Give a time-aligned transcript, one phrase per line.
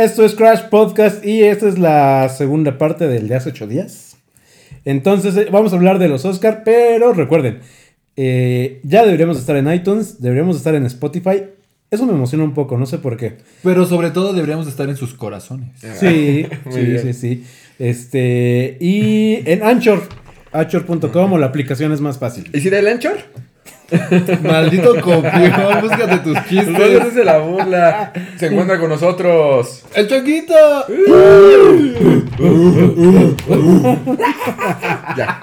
[0.00, 4.16] Esto es Crash Podcast y esta es la segunda parte del de hace ocho días.
[4.86, 7.58] Entonces eh, vamos a hablar de los Oscar, pero recuerden,
[8.16, 11.42] eh, ya deberíamos estar en iTunes, deberíamos estar en Spotify.
[11.90, 13.36] Eso me emociona un poco, no sé por qué.
[13.62, 15.68] Pero sobre todo deberíamos estar en sus corazones.
[15.78, 17.44] Sí, sí, sí, sí.
[17.78, 20.02] Este, y en Anchor,
[20.52, 22.48] anchor.com o la aplicación es más fácil.
[22.54, 23.18] ¿Y si da el Anchor?
[24.42, 27.00] Maldito copión, búscate tus Luego chistes.
[27.00, 28.12] hace la burla.
[28.36, 29.82] Se encuentra con nosotros.
[29.94, 30.54] ¡El Choquito!
[35.16, 35.42] Ya.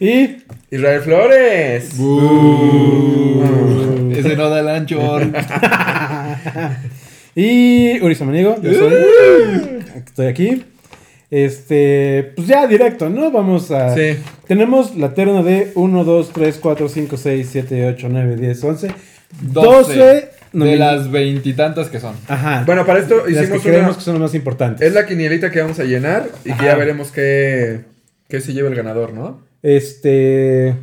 [0.00, 0.36] Y
[0.70, 1.84] Israel Flores.
[4.12, 5.26] Ese no da el anchor.
[7.36, 8.94] Y Uri Samaniego, yo soy.
[9.96, 10.64] Estoy aquí.
[11.34, 13.32] Este, pues ya directo, ¿no?
[13.32, 13.92] Vamos a.
[13.92, 14.18] Sí.
[14.46, 18.88] Tenemos la terna de 1, 2, 3, 4, 5, 6, 7, 8, 9, 10, 11.
[19.40, 20.30] 12 12.
[20.52, 22.14] de las veintitantas que son.
[22.28, 22.62] Ajá.
[22.64, 23.96] Bueno, para esto las que hicimos creemos una...
[23.96, 24.86] que son las más importantes.
[24.86, 26.66] Es la quinielita que vamos a llenar y que Ajá.
[26.66, 27.80] ya veremos qué,
[28.28, 29.40] qué se lleva el ganador, ¿no?
[29.64, 30.76] Este.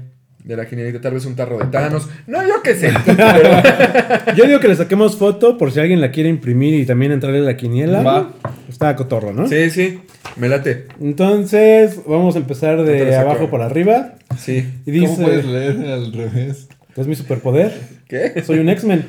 [0.44, 2.10] De la quinielita, tal vez un tarro de Thanos.
[2.26, 2.92] No, yo qué sé.
[3.06, 7.12] Pero- Yo digo que le saquemos foto por si alguien la quiere imprimir y también
[7.12, 8.02] entrarle a la quiniela.
[8.02, 8.34] Va.
[8.68, 9.48] Está cotorro, ¿no?
[9.48, 10.00] sí, sí,
[10.38, 10.88] me late.
[11.00, 14.16] Entonces, vamos a empezar de abajo por arriba.
[14.40, 14.66] Sí.
[14.86, 16.68] Y ¿Cómo puedes leer al revés?
[16.96, 17.74] es mi superpoder.
[18.08, 18.42] ¿Qué?
[18.46, 19.06] Soy un X-Men.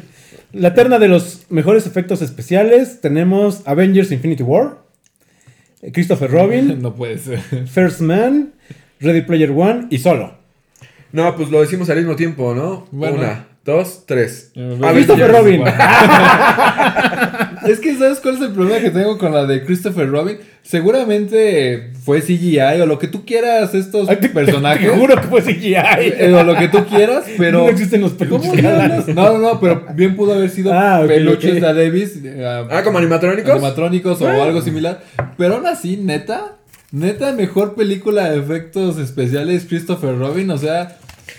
[0.52, 4.82] La terna de los mejores efectos especiales tenemos Avengers Infinity War,
[5.92, 7.40] Christopher Robin, No puede ser.
[7.66, 8.52] First Man,
[9.00, 10.41] Ready Player One y Solo.
[11.12, 12.86] No, pues lo decimos al mismo tiempo, ¿no?
[12.90, 13.16] Bueno.
[13.18, 14.50] Una, dos, tres.
[14.54, 15.30] Eh, A Christopher.
[15.30, 15.62] Robin.
[17.66, 20.38] Es que, ¿sabes cuál es el problema que tengo con la de Christopher Robin?
[20.62, 24.90] Seguramente fue CGI o lo que tú quieras estos Ay, te- personajes.
[24.90, 25.74] Te juro que fue CGI.
[25.76, 27.60] eh, o lo que tú quieras, pero.
[27.64, 28.52] No existen los peluches.
[29.14, 32.18] No, no, no, pero bien pudo haber sido Ah, peluches de Davis.
[32.24, 33.50] eh, Ah, como animatrónicos.
[33.52, 35.02] animatrónicos o algo similar.
[35.36, 36.56] Pero aún así, neta,
[36.90, 40.50] neta, mejor película de efectos especiales Christopher Robin.
[40.50, 40.96] O sea,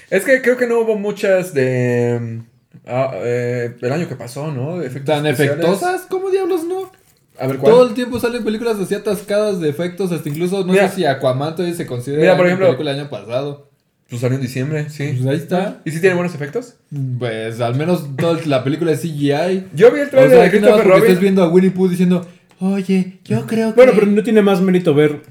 [0.10, 2.20] Es que creo que no hubo muchas de.
[2.22, 2.40] mm,
[2.88, 4.80] ah, eh, el año que pasó, ¿no?
[4.80, 5.64] De efectos tan especiales.
[5.66, 6.92] efectosas, ¿cómo diablos no?
[7.40, 7.74] A ver, ¿cuál?
[7.74, 10.88] Todo el tiempo salen películas así atascadas de efectos, hasta incluso, no Mira.
[10.90, 13.70] sé si Aquaman todavía se considera Mira, por ejemplo- película del año pasado.
[14.10, 15.16] Pues salió en diciembre, sí.
[15.18, 15.82] Pues ahí está.
[15.86, 16.76] ¿Y si tiene buenos efectos?
[17.18, 19.66] Pues al menos toda la película es CGI.
[19.74, 21.04] Yo vi el O trailer sea, de Christopher Robin.
[21.06, 22.28] estás viendo a Winnie Pooh diciendo,
[22.60, 23.76] oye, yo creo que...
[23.78, 25.22] Bueno, pero no tiene más mérito ver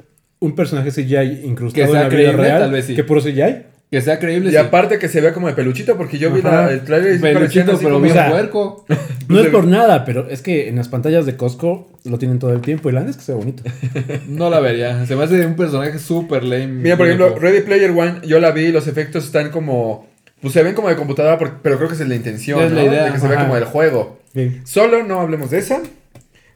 [0.40, 2.96] un personaje CGI incrustado Que sea en la vida creíble, real tal vez sí.
[2.96, 3.66] que puro CGI.
[3.92, 4.56] Que sea creíble, Y sí.
[4.56, 7.78] aparte que se vea como de peluchito, porque yo vi la- el trailer y Peluchito,
[7.78, 8.84] pero bien sea, puerco.
[9.28, 12.52] No es por nada, pero es que en las pantallas de Costco lo tienen todo
[12.52, 13.62] el tiempo y la neta es que se ve bonito.
[14.28, 15.04] No la vería.
[15.06, 16.66] Se me hace un personaje súper lame.
[16.68, 17.36] Mira, por ejemplo.
[17.38, 20.08] Ready Player One, yo la vi, los efectos están como.
[20.40, 22.76] Pues se ven como de computadora, pero creo que esa es la intención, Es ¿no?
[22.76, 24.18] la idea, De que se vea como del juego.
[24.34, 24.60] Sí.
[24.64, 25.80] Solo no hablemos de esa.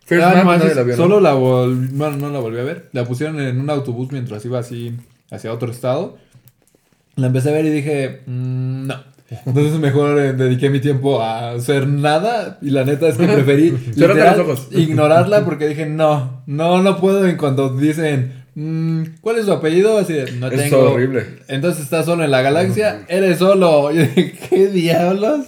[0.07, 1.03] First Ah, Man, no la vio, ¿no?
[1.03, 2.89] solo la vol- bueno, no la volví a ver.
[2.93, 4.97] La pusieron en un autobús mientras iba así
[5.31, 6.17] hacia otro estado.
[7.17, 8.95] La empecé a ver y dije, "Mm, no.
[9.45, 13.71] Entonces mejor eh, dediqué mi tiempo a hacer nada y la neta es que preferí
[13.95, 14.69] Cérrate literal, los ojos.
[14.71, 19.99] ignorarla porque dije, no, no, no puedo en cuanto dicen, "Mm, ¿cuál es su apellido?
[19.99, 20.93] Así de, no Es tengo.
[20.93, 21.27] horrible.
[21.49, 23.91] Entonces estás solo en la galaxia, eres solo.
[23.93, 25.47] Yo dije, ¿qué diablos?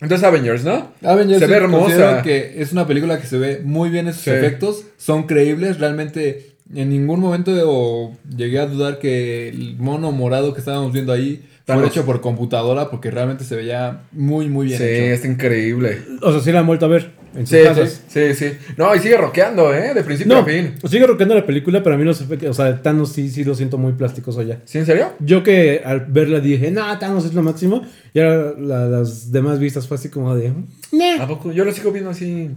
[0.00, 0.88] Entonces Avengers, ¿no?
[1.04, 2.22] Avengers Se ve sí hermosa.
[2.22, 4.30] que es una película que se ve muy bien esos Sí.
[4.30, 10.54] efectos, son creíbles, realmente en ningún momento o llegué a dudar que el mono morado
[10.54, 14.78] que estábamos viendo ahí fue hecho por computadora porque realmente se veía muy muy bien
[14.78, 15.04] Sí, hecho.
[15.14, 16.02] está increíble.
[16.22, 18.02] O sea, sí la han vuelto a ver en sus Sí, casas.
[18.08, 18.56] sí, sí, sí.
[18.76, 19.94] No, y sigue rockeando, ¿eh?
[19.94, 20.74] De principio No, a fin.
[20.88, 23.54] sigue roqueando la película, pero a mí los efectos, o sea, Thanos sí, sí lo
[23.54, 24.58] siento muy plásticoso ya.
[24.64, 25.12] ¿Sí, en serio?
[25.20, 29.58] Yo que al verla dije, no, Thanos es lo máximo, y ahora la- las demás
[29.60, 30.52] vistas fue así como de,
[30.92, 31.52] "Nah, ¿A poco?
[31.52, 32.50] Yo lo sigo viendo así.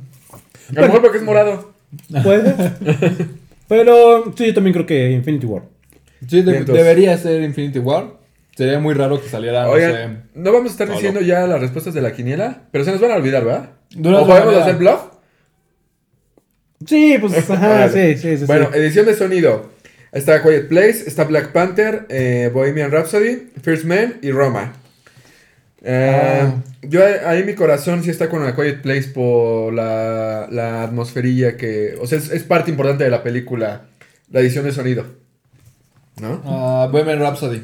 [0.76, 1.72] A lo mejor porque es morado.
[2.24, 2.54] puede.
[3.68, 5.64] pero sí, yo también creo que Infinity War.
[6.28, 6.76] Sí, de- Vientos.
[6.76, 8.14] debería ser Infinity War.
[8.56, 10.40] Sería muy raro que saliera, no Oigan, sé.
[10.40, 10.98] no vamos a estar Solo.
[10.98, 13.70] diciendo ya las respuestas de la quiniela, pero se nos van a olvidar, ¿verdad?
[13.98, 15.02] ¿O podemos hacer bluff?
[16.86, 18.46] Sí, pues, ajá, sí, sí, sí.
[18.46, 18.80] Bueno, sí.
[18.80, 19.70] edición de sonido.
[20.12, 24.74] Está Quiet Place, está Black Panther, eh, Bohemian Rhapsody, First Man y Roma.
[25.88, 26.56] Eh, Ah.
[26.88, 31.96] Yo ahí mi corazón sí está con la Quiet Place por la, la atmosferilla que...
[32.02, 33.86] O sea, es, es parte importante de la película,
[34.32, 35.06] la edición de sonido.
[36.22, 36.42] ¿No?
[36.46, 37.62] Ah, Bohemian Rhapsody.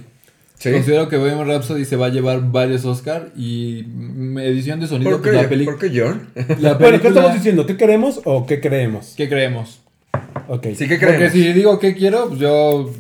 [0.58, 0.72] Sí.
[0.72, 3.80] Considero que Bohemian Rhapsody se va a llevar varios Oscar y
[4.40, 5.78] edición de sonido ¿Por pues, qué, la película.
[5.78, 6.30] ¿Por qué John?
[6.60, 7.66] La Bueno, ¿qué película- estamos diciendo?
[7.66, 9.14] ¿Qué queremos o qué creemos?
[9.18, 9.82] ¿Qué creemos?
[10.48, 10.68] Ok.
[10.76, 11.32] Sí, ¿qué Porque creemos?
[11.34, 12.92] si digo qué quiero, pues yo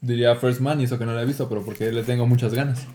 [0.00, 2.54] diría First Man y eso que no la he visto, pero porque le tengo muchas
[2.54, 2.86] ganas.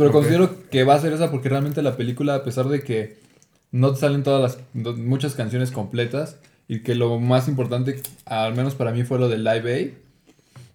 [0.00, 3.18] Pero considero que va a ser esa porque realmente la película, a pesar de que
[3.70, 6.38] no te salen todas las, muchas canciones completas.
[6.68, 9.90] Y que lo más importante, al menos para mí, fue lo del Live Aid.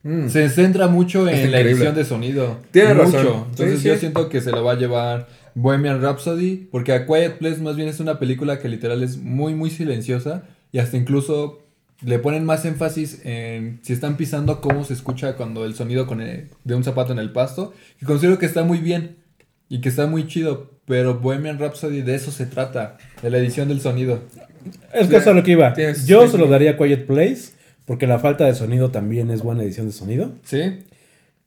[0.04, 0.30] Mm.
[0.30, 2.58] Se centra mucho en la edición de sonido.
[2.72, 3.18] Tienes mucho.
[3.18, 3.46] razón.
[3.50, 4.00] Entonces Sí, yo sí.
[4.02, 6.68] siento que se lo va a llevar Bohemian Rhapsody.
[6.70, 10.44] Porque A Quiet Place más bien es una película que literal es muy, muy silenciosa.
[10.72, 11.65] Y hasta incluso
[12.06, 16.22] le ponen más énfasis en si están pisando cómo se escucha cuando el sonido con
[16.22, 17.74] el- de un zapato en el pasto.
[18.02, 19.18] Y considero que está muy bien.
[19.70, 20.72] Y que está muy chido.
[20.86, 22.98] Pero Bohemian Rhapsody de eso se trata.
[23.24, 24.22] De la edición del sonido.
[24.94, 25.74] Es que eso es lo que iba.
[26.06, 27.54] Yo se lo daría a Quiet Place,
[27.86, 30.32] porque la falta de sonido también es buena edición de sonido.
[30.44, 30.62] ¿Sí?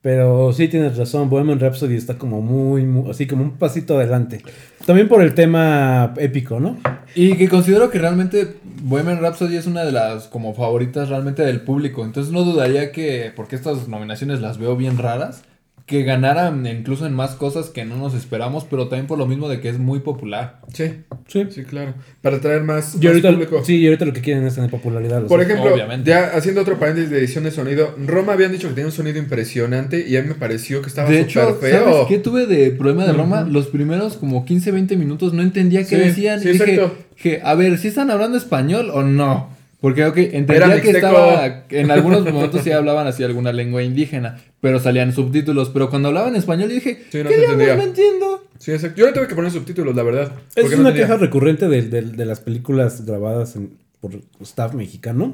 [0.01, 4.43] Pero sí tienes razón, Bohemian Rhapsody está como muy, muy- así como un pasito adelante.
[4.87, 6.77] También por el tema épico, ¿no?
[7.17, 11.63] Y que considero que realmente Bohemian Rhapsody es una de las como favoritas realmente del
[11.63, 12.05] público.
[12.05, 15.43] Entonces no dudaría que, porque estas nominaciones las veo bien raras,
[15.89, 19.49] que ganaran incluso en más cosas que no nos esperamos, pero también por lo mismo
[19.49, 20.61] de que es muy popular.
[20.73, 20.93] Sí,
[21.27, 21.47] Sí.
[21.51, 21.95] sí, claro.
[22.23, 23.65] Para atraer más, Y más ahorita, público.
[23.65, 25.21] sí, y ahorita lo que quieren es tener popularidad.
[25.23, 26.09] los Por ejemplo, Obviamente.
[26.11, 29.19] ya haciendo otro paréntesis de edición de sonido, Roma habían dicho que tenía un sonido
[29.19, 31.85] impresionante y a mí me pareció que estaba de súper hecho, feo.
[31.93, 33.43] ¿sabes qué tuve de problema de Roma?
[33.51, 36.41] Los primeros como 15, 20 minutos no entendía qué Sí, decían.
[36.41, 36.81] sí, y dije,
[37.17, 39.57] dije, a ver, ¿si están hablando español o no?
[39.81, 41.07] Porque, ok, entendía Era que mixteco.
[41.07, 41.65] estaba.
[41.71, 45.71] En algunos momentos sí hablaban así alguna lengua indígena, pero salían subtítulos.
[45.71, 47.77] Pero cuando hablaban español, yo dije, Sí, no ¿qué se diablos entendía.
[47.77, 48.45] no entiendo?
[48.59, 48.99] Sí, exacto.
[48.99, 50.33] Yo le tuve que poner subtítulos, la verdad.
[50.57, 51.07] Es porque no una tenía.
[51.07, 55.33] queja recurrente de, de- de las películas grabadas en- por staff mexicano.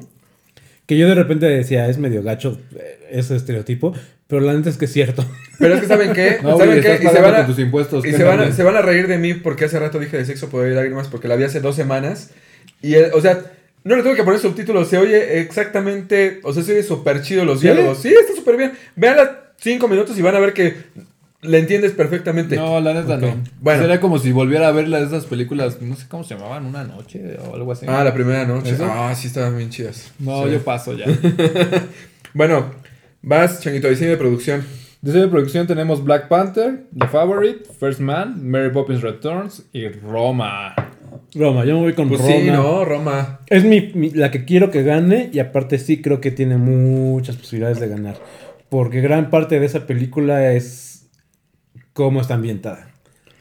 [0.85, 3.93] Que yo de repente decía, es medio gacho eh, ese estereotipo,
[4.27, 5.25] pero la neta es que es cierto.
[5.57, 6.37] Pero es que ¿saben qué?
[6.43, 6.99] No, ¿Saben qué?
[7.03, 8.05] Y se van a, con tus impuestos.
[8.05, 8.55] y ¿qué se van, a, mames?
[8.55, 11.07] se van a reír de mí porque hace rato dije de sexo, poder y lágrimas
[11.07, 12.29] porque la vi hace dos semanas.
[12.83, 13.39] Y, el- o sea,
[13.85, 14.89] no le tuve que poner subtítulos.
[14.89, 17.67] Se oye exactamente, o sea, se oye súper chido los ¿Sí?
[17.67, 17.99] diálogos.
[17.99, 18.73] Sí, está súper bien.
[18.97, 20.75] Veanla cinco minutos y van a ver que
[21.41, 22.55] le entiendes perfectamente.
[22.55, 23.41] No, la neta no.
[23.61, 23.81] Bueno.
[23.81, 26.83] Sería como si volviera a ver las- esas películas, no sé cómo se llamaban, Una
[26.83, 27.85] Noche o algo así.
[27.87, 28.75] Ah, la primera noche.
[28.81, 30.11] Ah, sí, estaban bien chidas.
[30.19, 30.51] No, Sí.
[30.51, 31.05] yo paso ya.
[32.33, 32.71] Bueno,
[33.21, 34.65] vas, Changuito, diseño de producción.
[35.01, 40.73] Diseño de producción tenemos Black Panther, The Favorite, First Man, Mary Poppins Returns y Roma.
[41.35, 42.33] Roma, yo me voy con Pues Roma.
[42.33, 42.85] sí, ¿no?
[42.85, 43.39] Roma.
[43.47, 47.35] Es mi, mi- la que quiero que gane y aparte sí creo que tiene muchas
[47.35, 48.15] posibilidades de ganar.
[48.69, 51.07] Porque gran parte de esa película es
[51.93, 52.89] cómo está ambientada.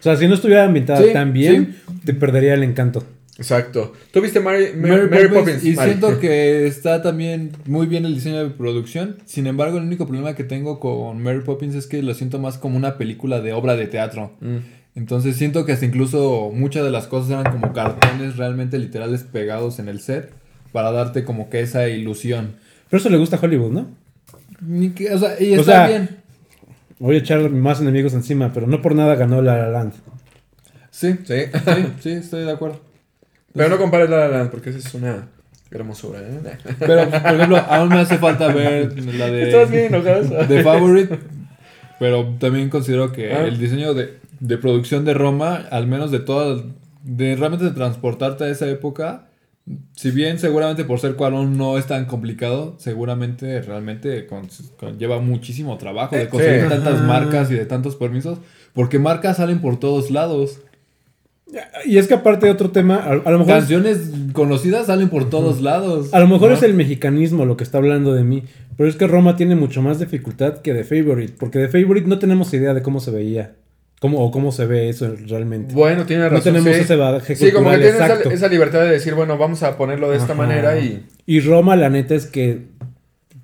[0.00, 3.04] O sea, si no estuviera ambientada Sí, tan bien, te perdería el encanto.
[3.36, 3.94] Exacto.
[4.12, 5.64] ¿Tú viste Mary, Mary, Mary, Mary Poppins, Poppins?
[5.64, 9.16] Y siento que está también muy bien el diseño de producción.
[9.24, 12.58] Sin embargo, el único problema que tengo con Mary Poppins es que lo siento más
[12.58, 14.32] como una película de obra de teatro.
[14.40, 14.56] Mm.
[14.96, 19.78] Entonces siento que hasta incluso muchas de las cosas eran como cartones realmente literales pegados
[19.78, 20.32] en el set
[20.72, 22.56] para darte como que esa ilusión.
[22.88, 23.88] Pero eso le gusta a Hollywood, ¿no?
[24.60, 26.08] Ni que- o sea, y O está sea, bien.
[27.00, 29.94] Voy a echar más enemigos encima, pero no por nada ganó La La Land.
[30.90, 31.34] Sí, Sí.
[31.52, 32.80] sí, sí, estoy de acuerdo.
[33.52, 35.28] Pero no compares La La Land porque esa es una
[35.72, 36.38] hermosura, ¿eh?
[36.78, 39.42] Pero, por ejemplo, aún me hace falta ver la de...
[39.50, 40.46] Estás bien enojado.
[40.46, 41.18] The Favorite.
[41.98, 43.44] Pero también considero que Ah.
[43.44, 46.62] el diseño de, de producción de Roma, al menos de todas,
[47.02, 49.28] de realmente de transportarte a esa época,
[49.96, 54.48] si bien seguramente por ser Cuarón no es tan complicado, seguramente realmente con-
[54.78, 56.68] con- lleva muchísimo trabajo de conseguir sí.
[56.68, 58.38] tantas marcas y de tantos permisos,
[58.74, 60.60] porque marcas salen por todos lados.
[61.86, 65.30] Y es que aparte de otro tema, a, a lo mejor, Canciones conocidas salen por
[65.30, 66.12] todos lados.
[66.12, 66.56] a lo mejor ¿no?
[66.56, 68.42] es el mexicanismo lo que está hablando de mí.
[68.76, 71.34] Pero es que Roma tiene mucho más dificultad que The Favorite.
[71.38, 73.52] Porque The Favorite no tenemos idea de cómo se veía.
[74.04, 75.72] Cómo, o cómo se ve eso realmente.
[75.74, 76.36] Bueno, tiene razón.
[76.36, 76.82] no tenemos sí.
[76.82, 80.18] ese bagaje Sí, como que tienes esa, libertad de decir, bueno, vamos a ponerlo de
[80.18, 80.42] esta Ajá.
[80.42, 81.06] manera y...
[81.24, 82.66] Y Roma, la neta es que,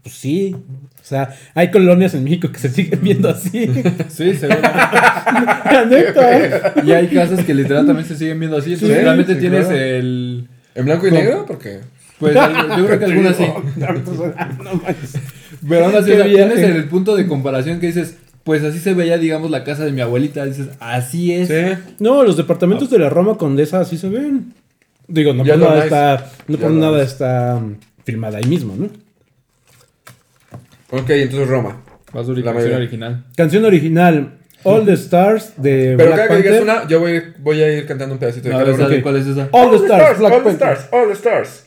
[0.03, 0.55] pues sí.
[0.55, 3.71] O sea, hay colonias en México que se siguen viendo así.
[4.11, 4.69] Sí, seguramente.
[5.73, 6.75] la neta.
[6.85, 8.75] Y hay casas que literalmente se siguen viendo así.
[8.75, 9.81] Entonces Sí, realmente sí, tienes claro.
[9.81, 10.49] el.
[10.75, 11.23] ¿En blanco y ¿Cómo?
[11.23, 11.47] negro?
[11.47, 11.81] Porque...
[12.19, 13.47] Pues yo creo que algunas sí.
[13.77, 14.83] No.
[15.67, 19.19] Pero aún así, Qué tienes el punto de comparación que dices, pues así se veía,
[19.19, 20.45] digamos, la casa de mi abuelita.
[20.47, 21.49] Dices, así es.
[21.49, 21.83] Sí.
[21.99, 24.55] No, los departamentos de la Roma Condesa así se ven.
[25.09, 25.85] Digo, no Ya por nada nice.
[25.87, 28.87] está, no por nada está um, filmada ahí mismo, ¿no?
[30.91, 31.81] Ok, entonces Roma.
[32.13, 32.53] Vas La la mayoría.
[32.53, 33.25] canción original.
[33.37, 34.33] Canción original,
[34.65, 37.63] All the Stars de Pero Black cada que digas una, yo voy, a ir- voy
[37.63, 38.85] a ir cantando un pedacito de A cada ver, uno.
[38.85, 39.03] ¿sabe ok.
[39.03, 39.49] cuál es esa?
[39.53, 41.65] All the Stars, Black all the stars, all the stars.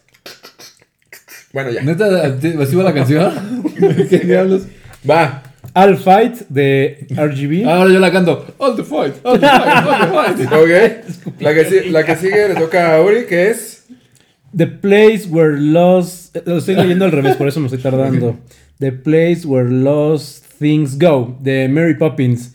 [1.54, 1.82] Bueno, ya.
[1.84, 2.26] ¿Neta,
[2.62, 3.32] así va la canción?
[4.10, 4.64] ¿Qué diablos?
[5.10, 5.44] Va.
[5.74, 7.66] All Fight de RGB.
[7.66, 8.46] Ahora yo la canto.
[8.60, 10.54] All the fight, all the fight, all the fight.
[11.26, 11.42] Ok.
[11.42, 13.86] La que, la que sigue le toca a Uri, que es...
[14.56, 16.38] The Place Where Lost.
[16.46, 18.38] Lo estoy leyendo al revés, por eso me estoy tardando.
[18.80, 22.54] The Place Where Lost Things Go de Mary Poppins.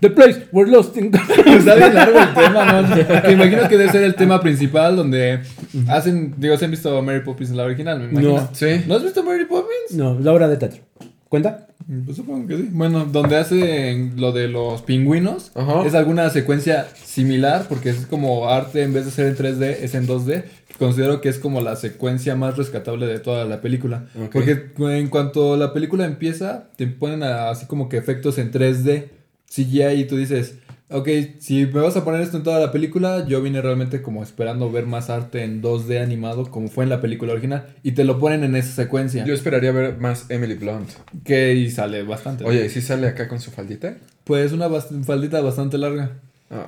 [0.00, 1.06] The place we're lost in...
[1.46, 3.22] Está bien largo el tema, ¿no?
[3.22, 5.40] Te imagino que debe ser el tema principal donde
[5.88, 7.98] hacen, digo, ¿se han visto Mary Poppins en la original?
[8.00, 8.34] Me imagino.
[8.34, 8.50] No.
[8.52, 8.82] Sí.
[8.86, 9.92] ¿No has visto Mary Poppins?
[9.92, 10.82] no, la obra de teatro.
[11.30, 11.66] ¿Cuenta?
[12.04, 12.68] Pues supongo que sí.
[12.72, 15.86] Bueno, donde hacen lo de los pingüinos, Ajá.
[15.86, 19.94] es alguna secuencia similar, porque es como arte, en vez de ser en 3D, es
[19.94, 20.42] en 2D.
[20.68, 24.06] que Considero que es como la secuencia más rescatable de toda la película.
[24.32, 29.08] Porque en cuanto la película empieza, te ponen a- así como que efectos en 3D,
[29.48, 30.56] CGI, y tú dices,
[30.90, 31.08] ok,
[31.40, 34.70] si me vas a poner esto en toda la película, yo vine realmente como esperando
[34.70, 38.18] ver más arte en 2D animado, como fue en la película original, y te lo
[38.18, 40.90] ponen en esa secuencia, Yo esperaría ver más Emily Blunt.
[41.24, 42.44] que y sale bastante.
[42.44, 43.96] Oye, ¿y si sale acá con su faldita?
[44.24, 46.12] Pues una bast- faldita bastante larga.
[46.50, 46.66] Ah,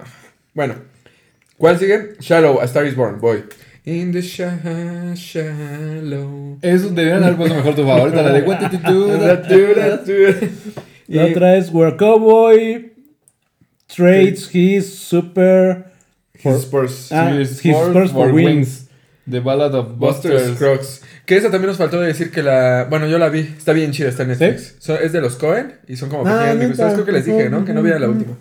[0.54, 0.74] Bueno.
[1.56, 2.12] ¿Cuál sigue?
[2.20, 3.20] Shallow, A Star is Born.
[3.20, 3.42] Voy.
[3.84, 6.58] In the sha- shallow.
[6.62, 9.16] Eso deberían haber puesto mejor tu favorita, la de What did you do?
[11.08, 12.92] La Y- otra es Where a Cowboy
[13.88, 15.84] trades his super...
[16.40, 17.12] for- His Spurs.
[17.12, 18.86] Ah, His his Spurs for Wings.
[19.28, 20.56] The Ballad of Buster Busters.
[20.56, 21.02] Scruggs.
[21.26, 22.86] Que esa también nos faltó de decir que la.
[22.88, 23.40] Bueno, yo la vi.
[23.40, 24.76] Está bien chida, está en Netflix.
[24.78, 26.78] So- es de los Cohen y son como Ah, pequeñas.
[26.94, 27.64] Creo que les dije, ¿no?
[27.64, 28.34] Que no viera la última.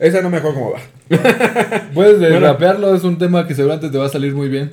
[0.00, 0.80] Esa no me acuerdo cómo va.
[1.94, 2.46] Puedes de Bueno.
[2.48, 4.72] rapearlo, es un tema que seguramente te va a salir muy bien.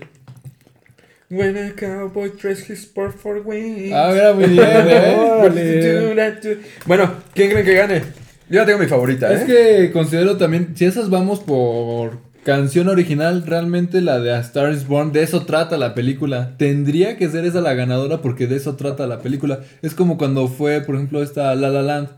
[1.30, 3.92] When a cowboy trades his spur for wings.
[3.94, 6.58] Ah, mira, muy bien, ¿eh?
[6.88, 8.02] Bueno, ¿quién creen que gane?
[8.50, 9.36] Yo ya tengo mi favorita, ¿eh?
[9.36, 14.72] Es que considero también, si esas vamos por canción original, realmente la de A Star
[14.72, 16.52] is Born, de eso trata la película.
[16.58, 19.60] Tendría que ser esa la ganadora porque de eso trata la película.
[19.84, 22.10] Es como cuando fue, por ejemplo, esta La La Land.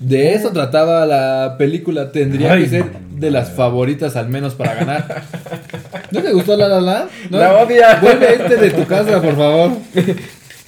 [0.00, 2.10] De eso trataba la película.
[2.10, 2.64] Tendría Ay.
[2.64, 5.22] que ser de las favoritas al menos para ganar.
[6.10, 7.10] ¿No te gustó La La Land?
[7.30, 7.38] ¿No?
[7.38, 8.00] La odia.
[8.02, 9.70] Vuelve irte de tu casa, por favor.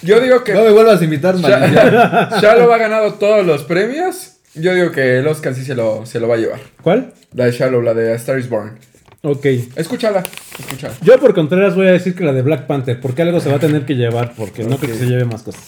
[0.02, 1.90] Yo digo que No me vuelvas a invitar, maldición.
[2.40, 4.37] Shallow ha ganado todos los premios.
[4.60, 6.60] Yo digo que el Oscar sí se lo, se lo va a llevar.
[6.82, 7.12] ¿Cuál?
[7.34, 8.78] La de Shallow, la de A Star is Born.
[9.22, 9.44] Ok.
[9.76, 10.22] Escúchala,
[10.58, 10.94] escúchala.
[11.02, 13.56] Yo por Contreras voy a decir que la de Black Panther, porque algo se va
[13.56, 15.64] a tener que llevar, porque no creo que se lleve más cosas.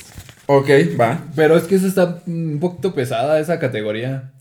[0.46, 0.68] Ok,
[0.98, 1.24] va.
[1.34, 4.32] Pero es que esa está un poquito pesada, esa categoría.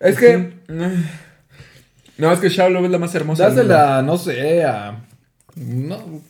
[0.00, 0.52] Es que.
[2.18, 3.48] No, es que Shallow es la más hermosa.
[3.48, 5.04] Dásela, no sé, a.
[5.54, 6.22] No,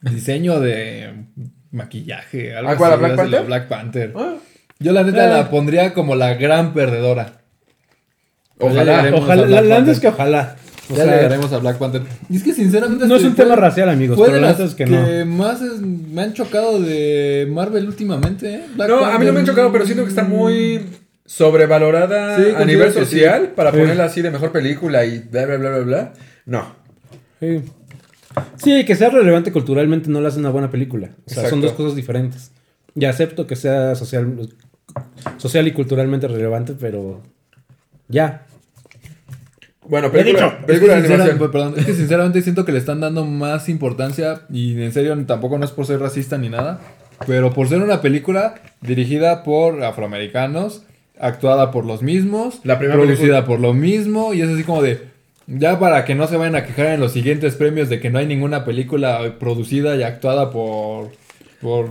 [0.00, 1.12] diseño de
[1.72, 3.46] maquillaje, algo ¿A cuál, a así, Black Panther?
[3.46, 4.12] Black Panther.
[4.16, 4.34] Ah,
[4.80, 5.30] Yo la neta Eh.
[5.30, 7.40] la pondría como la gran perdedora.
[8.58, 9.12] Ojalá.
[9.14, 10.56] Ojalá, la, la es que ojalá.
[10.90, 12.02] O ya sea, llegaremos a Black Panther.
[12.28, 13.06] Y es que sinceramente...
[13.06, 15.26] no es un tema racial, amigos, Fue pero de la las es que, que, no.
[15.26, 18.64] más es- me han chocado de Marvel últimamente, ¿eh?
[18.74, 20.84] Black No, a mí no me han chocado, pero siento que está muy
[21.24, 22.98] sobrevalorada Sí, a nivel que sí.
[23.00, 23.78] social para Sí.
[23.78, 26.12] ponerla así de mejor película y bla, bla, bla, bla, bla.
[26.44, 26.74] No.
[27.40, 27.62] Sí.
[28.56, 31.10] Sí, que sea relevante culturalmente no le hace una buena película.
[31.26, 32.50] O sea, son dos cosas diferentes.
[32.94, 34.48] Y acepto que sea social,
[35.36, 37.20] social y culturalmente relevante, pero
[38.08, 38.46] ya.
[39.86, 40.66] Bueno, película, dicho.
[40.66, 41.50] película Es de que, sincera- animación.
[41.50, 45.58] perdón, es que sinceramente siento que le están dando más importancia y en serio tampoco
[45.58, 46.80] no es por ser racista ni nada,
[47.26, 50.82] pero por ser una película dirigida por afroamericanos,
[51.20, 55.12] actuada por los mismos, La primera producida por lo mismo y es así como de
[55.46, 58.18] ya para que no se vayan a quejar en los siguientes premios de que no
[58.18, 61.10] hay ninguna película producida y actuada por
[61.60, 61.90] por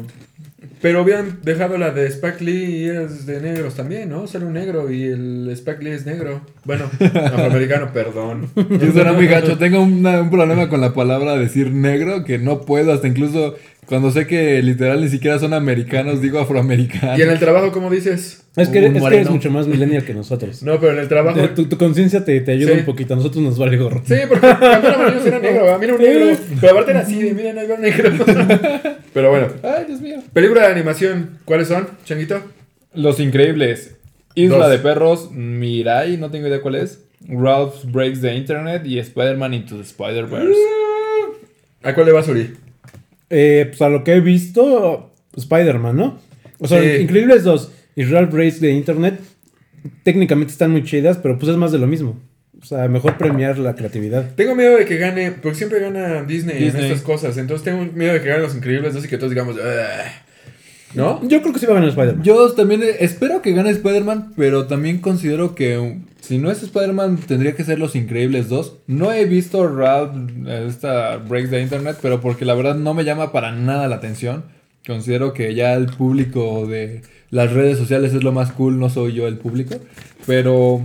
[0.81, 4.27] Pero hubieran dejado la de Spike Lee y es de negros también, ¿no?
[4.27, 6.41] Sale un negro y el Spike Lee es negro.
[6.65, 8.49] Bueno, afroamericano, perdón.
[8.55, 9.57] Yo suena muy gacho.
[9.57, 12.91] Tengo una- un problema con la palabra decir negro que no puedo.
[12.93, 13.55] Hasta incluso
[13.87, 17.17] cuando sé que literal ni siquiera son americanos, digo afroamericanos.
[17.17, 18.43] ¿Y en el trabajo cómo dices?
[18.55, 20.61] Es que, Un es que eres mucho más millennial que nosotros.
[20.63, 21.39] No, pero en el trabajo...
[21.39, 22.79] Eh, Tu, tu conciencia te, te ayuda Sí.
[22.79, 23.13] un poquito.
[23.13, 24.03] A nosotros nos vale gorro.
[24.05, 25.77] Sí, porque cuando era amarillo era negro.
[25.79, 26.37] Mira un negro.
[26.61, 28.11] Pero aparte era así, de, miren, ahí va un negro.
[29.13, 29.47] Pero bueno.
[29.63, 30.17] Ay, Dios mío.
[30.33, 31.39] Película de animación.
[31.45, 32.41] ¿Cuáles son, Changuito?
[32.93, 33.95] Los Increíbles.
[34.35, 34.69] Isla Dos.
[34.71, 36.99] de Perros, Mirai, no tengo idea cuál es.
[37.27, 40.59] Ralph Breaks the Internet y Spider-Man Into the Spider-Verse.
[41.83, 42.53] ¿A cuál le vas, Uri?
[43.35, 46.19] Eh, pues a lo que he visto, Spider-Man, ¿no?
[46.59, 47.01] O sea, Sí.
[47.01, 49.19] Increíbles 2 y Real Race de Internet
[50.03, 52.19] técnicamente están muy chidas, pero pues es más de lo mismo.
[52.61, 54.35] O sea, mejor premiar la creatividad.
[54.35, 56.85] Tengo miedo de que gane, porque siempre gana Disney, Disney.
[56.85, 57.37] en estas cosas.
[57.37, 59.61] Entonces tengo miedo de que ganen los increíbles, así que todos digamos, "Ugh".
[60.95, 61.21] ¿No?
[61.27, 62.23] Yo creo que sí va a ganar Spider-Man.
[62.23, 66.63] Yo también eh, espero que gane Spider-Man, pero también considero que um, si no es
[66.63, 68.79] Spider-Man tendría que ser Los Increíbles 2.
[68.87, 73.03] No he visto Ralph, eh, esta Breaks the Internet, pero porque la verdad no me
[73.03, 74.43] llama para nada la atención.
[74.85, 79.13] Considero que ya el público de las redes sociales es lo más cool, no soy
[79.13, 79.75] yo el público.
[80.25, 80.81] Pero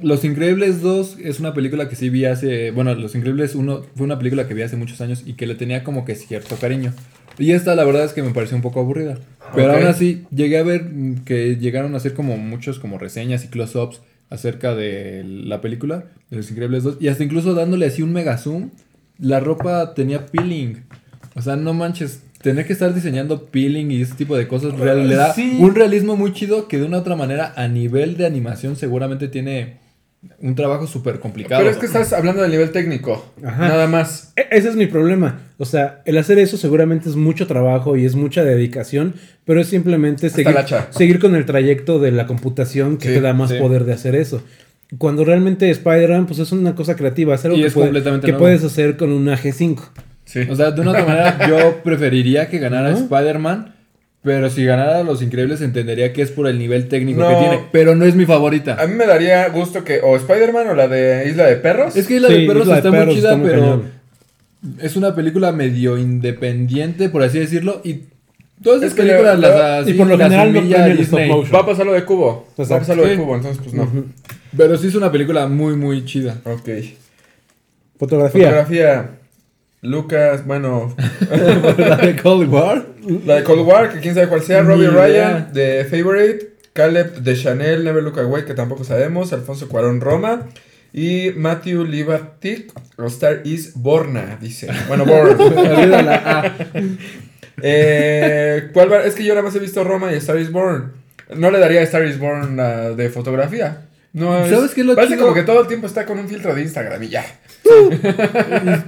[0.00, 2.70] Los Increíbles 2 es una película que sí vi hace...
[2.70, 5.54] Bueno, Los Increíbles 1 fue una película que vi hace muchos años y que le
[5.54, 6.92] tenía como que cierto cariño.
[7.38, 9.18] Y esta la verdad es que me pareció un poco aburrida.
[9.54, 10.90] Pero aún así llegué a ver
[11.24, 16.36] que llegaron a hacer como muchos como reseñas y close-ups acerca de la película de
[16.38, 18.70] Los Increíbles 2 y hasta incluso dándole así un mega zoom,
[19.18, 20.82] la ropa tenía peeling.
[21.34, 25.08] O sea, no manches, tener que estar diseñando peeling y ese tipo de cosas real-
[25.08, 25.56] le da Sí.
[25.60, 29.76] un realismo muy chido que de una otra manera a nivel de animación seguramente tiene
[30.40, 31.60] un trabajo súper complicado.
[31.60, 33.32] Pero es que estás hablando del nivel técnico.
[33.44, 33.68] Ajá.
[33.68, 34.32] Nada más.
[34.36, 35.40] E- Ese es mi problema.
[35.58, 39.14] O sea, el hacer eso seguramente es mucho trabajo y es mucha dedicación,
[39.44, 40.54] pero es simplemente seguir,
[40.90, 43.56] seguir con el trayecto de la computación que Sí, te da más sí.
[43.58, 44.42] poder de hacer eso.
[44.98, 48.26] Cuando realmente Spider-Man, pues es una cosa creativa, es algo Y que, es puede- completamente
[48.26, 49.80] que puedes hacer con una G5.
[50.24, 50.40] Sí.
[50.50, 52.90] O sea, de una otra manera, yo preferiría que ganara.
[52.92, 53.74] Spider-Man.
[54.26, 57.28] Pero si ganara Los Increíbles, entendería que es por el nivel técnico No.
[57.28, 57.60] que tiene.
[57.70, 58.74] Pero no es mi favorita.
[58.74, 61.94] a mí me daría gusto que o Spider-Man o la de Isla de Perros.
[61.94, 63.82] Es que la Sí, de perros de está perros muy chida, está muy pero cañón.
[64.82, 67.80] es una película medio independiente, por así decirlo.
[67.84, 68.00] Y
[68.60, 71.44] todas Es esas que películas la- las la- así y por lo las general no.
[71.54, 72.48] Va a pasar lo de Cubo.
[72.58, 73.16] Va a pasar lo de Sí.
[73.16, 73.88] Cubo, entonces pues no.
[74.56, 76.38] Pero sí es una película muy, muy chida.
[76.44, 76.68] Ok.
[77.96, 78.42] Fotografía.
[78.48, 79.10] Fotografía.
[79.82, 80.94] Lucas, bueno.
[81.78, 82.86] la de Cold War.
[83.24, 84.62] La de Cold War, que quién sabe cuál sea.
[84.62, 84.88] Robbie.
[84.88, 86.52] Ryan, de Favorite.
[86.72, 89.32] Caleb de Chanel, Never Look Away, que tampoco sabemos.
[89.32, 90.46] Alfonso Cuarón, Roma.
[90.92, 92.72] Y Matthew Libatic,
[93.06, 94.68] Star is Borna, dice.
[94.88, 95.36] Bueno, Born.
[96.08, 96.54] Ah,
[97.62, 99.04] eh, ¿cuál va?
[99.04, 100.92] Es que yo nada más he visto Roma y Star is Born.
[101.34, 103.82] No le daría a Star is Born ah, de fotografía.
[104.12, 105.26] No, es- ¿Sabes qué es lo Parece chido?
[105.26, 107.24] como que todo el tiempo está con un filtro de Instagram y ya.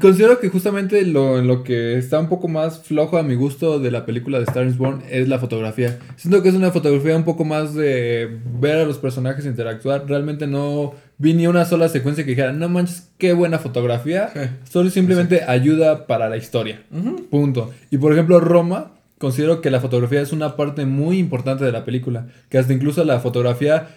[0.01, 3.91] Considero que justamente lo, lo que está un poco más flojo a mi gusto de
[3.91, 5.99] la película de Star is Born es la fotografía.
[6.17, 10.05] Siento que es una fotografía un poco más de ver a los personajes interactuar.
[10.07, 14.31] Realmente no vi ni una sola secuencia que dijera, no manches, qué buena fotografía.
[14.33, 14.41] Sí.
[14.71, 16.83] Solo simplemente ayuda para la historia.
[17.31, 17.71] Punto.
[17.91, 21.85] Y por ejemplo, Roma, considero que la fotografía es una parte muy importante de la
[21.85, 22.29] película.
[22.49, 23.89] Que hasta incluso la fotografía.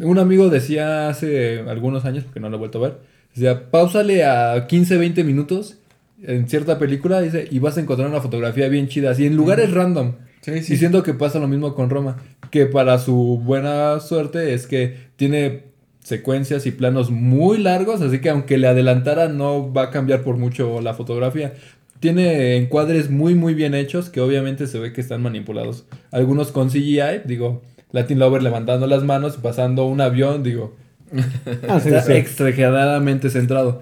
[0.00, 2.98] Un amigo decía hace algunos años, porque no lo he vuelto a ver,
[3.40, 5.78] decía, pausale a 15, 20 minutos
[6.22, 9.70] en cierta película dice, y vas a encontrar una fotografía bien chida, así en lugares
[9.70, 10.14] random.
[10.40, 10.74] Sí, sí.
[10.74, 12.16] Y siento que pasa lo mismo con Roma,
[12.50, 15.64] que para su buena suerte es que tiene
[16.00, 20.36] secuencias y planos muy largos, así que aunque le adelantara no va a cambiar por
[20.36, 21.54] mucho la fotografía.
[22.00, 25.84] Tiene encuadres muy muy bien hechos que obviamente se ve que están manipulados.
[26.12, 30.76] Algunos con CGI, digo, Latin Lover levantando las manos pasando un avión, digo,
[31.68, 32.12] Ah, sí, está sí.
[32.12, 33.80] exageradamente centrado.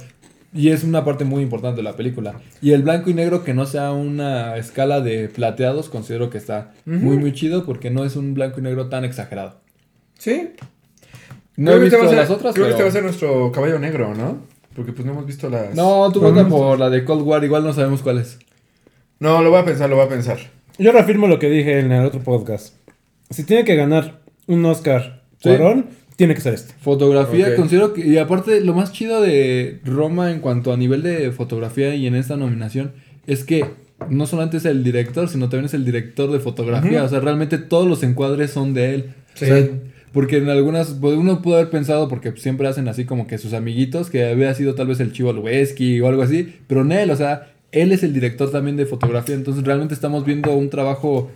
[0.55, 2.37] Y es una parte muy importante de la película.
[2.62, 6.73] Y el blanco y negro que no sea una escala de plateados, considero que está
[6.87, 9.61] muy muy chido porque no es un blanco y negro tan exagerado.
[10.19, 10.51] Sí.
[11.57, 12.75] No Creo he que este visto va a ser- las otras, Creo que pero...
[12.75, 14.39] este va a ser nuestro caballo negro, ¿no?
[14.75, 15.75] Porque pues no hemos visto las...
[15.75, 18.39] No, tú No, por la de Cold War, igual no sabemos cuál es.
[19.21, 20.39] No, lo voy a pensar, lo voy a pensar.
[20.79, 22.75] Yo reafirmo lo que dije en el otro podcast.
[23.31, 25.49] Si tiene que ganar un Oscar Sí.
[25.51, 26.74] Cuarón, tiene que ser este.
[26.81, 28.07] Fotografía, considero que...
[28.07, 32.14] Y aparte, lo más chido de Roma en cuanto a nivel de fotografía y en
[32.14, 32.92] esta nominación
[33.26, 33.66] es que
[34.09, 37.05] no solamente es el director, sino también es el director de fotografía.
[37.05, 39.14] O sea, realmente todos los encuadres son de él.
[39.35, 39.44] Sí.
[39.44, 39.68] O sea,
[40.12, 43.52] porque en algunas, pues, uno pudo haber pensado, porque siempre hacen así como que sus
[43.52, 47.11] amiguitos, que había sido tal vez el Chivo Lubeski o algo así, pero en él,
[47.11, 51.31] o sea, él es el director también de fotografía, entonces realmente estamos viendo un trabajo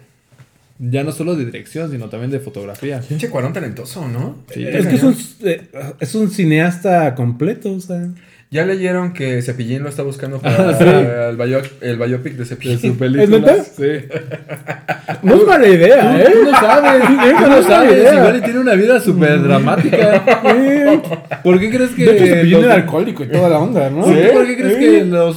[0.80, 3.00] ya no solo de dirección, sino también de fotografía.
[3.00, 4.38] Pinche Cuarón talentoso, ¿no?
[4.52, 4.64] Sí.
[4.66, 5.14] Es que es un,
[5.44, 5.68] eh,
[6.00, 8.08] es un cineasta completo, o sea.
[8.52, 10.82] Ya leyeron que Cepillín lo está buscando para Ah, sí.
[10.84, 12.78] el, bio- el biopic de De Cepillín.
[12.80, 13.38] su película.
[13.38, 13.62] neta?
[13.64, 13.82] Sí.
[15.22, 16.30] No es mala idea, ¿eh?
[16.32, 20.24] Tú no sabes, tú no es sabes, igual y tiene una vida súper dramática.
[20.42, 21.00] Sí.
[21.42, 24.02] ¿Por qué crees que De hecho, los- era alcohólico y toda la onda, ¿no?
[24.02, 24.80] ¿Por qué, por qué crees Sí.
[24.80, 25.36] que los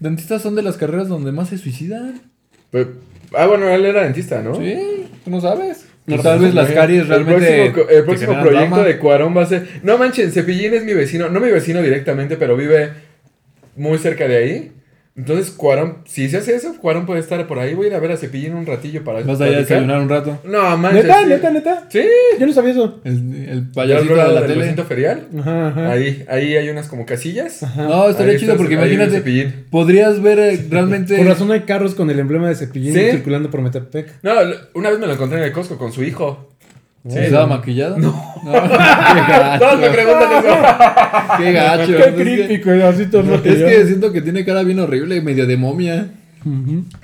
[0.00, 2.20] dentistas son de las carreras donde más se suicidan?
[2.72, 2.88] Pues-
[3.36, 4.56] ah, bueno, él era dentista, ¿no?
[4.56, 5.86] Sí, tú no sabes.
[6.06, 7.66] No, tal vez las caries realmente.
[7.66, 8.82] El próximo, el proyecto drama.
[8.82, 9.68] de Cuarón va a ser.
[9.84, 11.28] No manchen, Cepillín es mi vecino.
[11.28, 12.90] No mi vecino directamente, pero vive
[13.76, 14.72] muy cerca de ahí.
[15.14, 17.74] Entonces, Cuarón, si se hace eso, Cuarón puede estar por ahí.
[17.74, 19.20] Voy a ir a ver a Cepillín un ratillo para.
[19.22, 20.38] Vas a ir a desayunar un rato.
[20.44, 21.04] No, manches.
[21.04, 21.28] Neta, sí.
[21.28, 21.86] neta, neta.
[21.90, 22.02] Sí.
[22.40, 23.00] Yo no sabía eso.
[23.04, 24.60] El, el ¿Ya has payasito de la del tele.
[24.62, 25.28] recinto ferial?
[25.38, 25.90] Ajá, ajá.
[25.92, 27.62] Ahí, ahí hay unas como casillas.
[27.62, 27.82] Ajá.
[27.82, 29.10] No, estaría Ahí chido porque imagínate.
[29.16, 29.66] Cepillín.
[29.70, 31.18] Podrías ver eh, realmente.
[31.18, 33.10] Por razón hay carros con el emblema de cepillín ¿Sí?
[33.10, 34.14] circulando por Metepec.
[34.22, 34.32] No,
[34.74, 36.51] una vez me lo encontré en el Costco con su hijo.
[37.08, 37.18] ¿Sí?
[37.18, 37.96] ¿Estaba maquillado?
[38.42, 38.52] No.
[38.52, 39.64] qué gacho.
[39.64, 40.56] Todos me preguntan eso.
[41.38, 41.86] Qué gacho.
[41.86, 45.20] Qué Es que- creepy, güey, así todo Es que siento que tiene cara bien horrible,
[45.22, 46.08] medio de momia.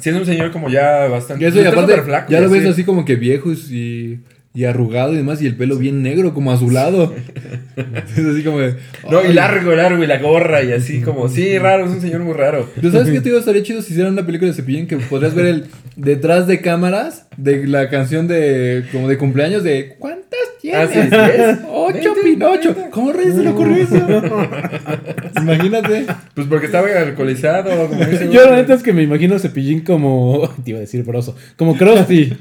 [0.02, 1.44] Es un señor como ya bastante.
[1.44, 1.94] Y eso, y aparte,
[2.28, 2.68] ya lo ves sí.
[2.70, 4.18] así como que viejo y,
[4.58, 7.14] y arrugado y demás, y el pelo bien negro, como azulado.
[7.76, 8.74] es así como de.
[9.08, 11.28] No, y largo, largo, y la gorra, y así como.
[11.28, 12.68] Sí, raro, es un señor muy raro.
[12.82, 13.38] ¿Tú sabes qué te digo?
[13.38, 17.28] Estaría chido si hicieran una película de Cepillín que podrías ver el detrás de cámaras
[17.36, 21.08] de la canción de como de cumpleaños de ¿Cuántas tiene?
[21.12, 21.58] Ah.
[21.70, 22.74] Ocho, Pinocho.
[22.90, 23.94] ¿Cómo reyes se le ocurrió eso?
[25.40, 26.06] Imagínate.
[26.34, 27.86] Pues porque estaba alcoholizado.
[27.86, 30.52] Como Yo la neta es que me imagino a Cepillín como.
[30.64, 31.36] Te iba a decir broso.
[31.54, 32.32] Como Krusty.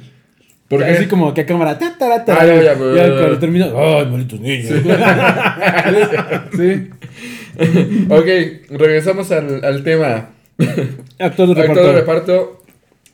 [0.68, 0.92] ¿Por qué?
[0.92, 1.78] Así como que a cámara.
[1.80, 2.76] Ta, ta, ta, Ah, ya, ya, ya,
[3.18, 3.68] cuando termina.
[3.76, 4.72] ¡Ay, malditos niños!
[6.56, 6.90] Sí.
[8.10, 8.28] Ok,
[8.70, 10.30] regresamos al, al tema.
[10.60, 11.88] Actor de Actor reparto.
[11.88, 12.64] de reparto.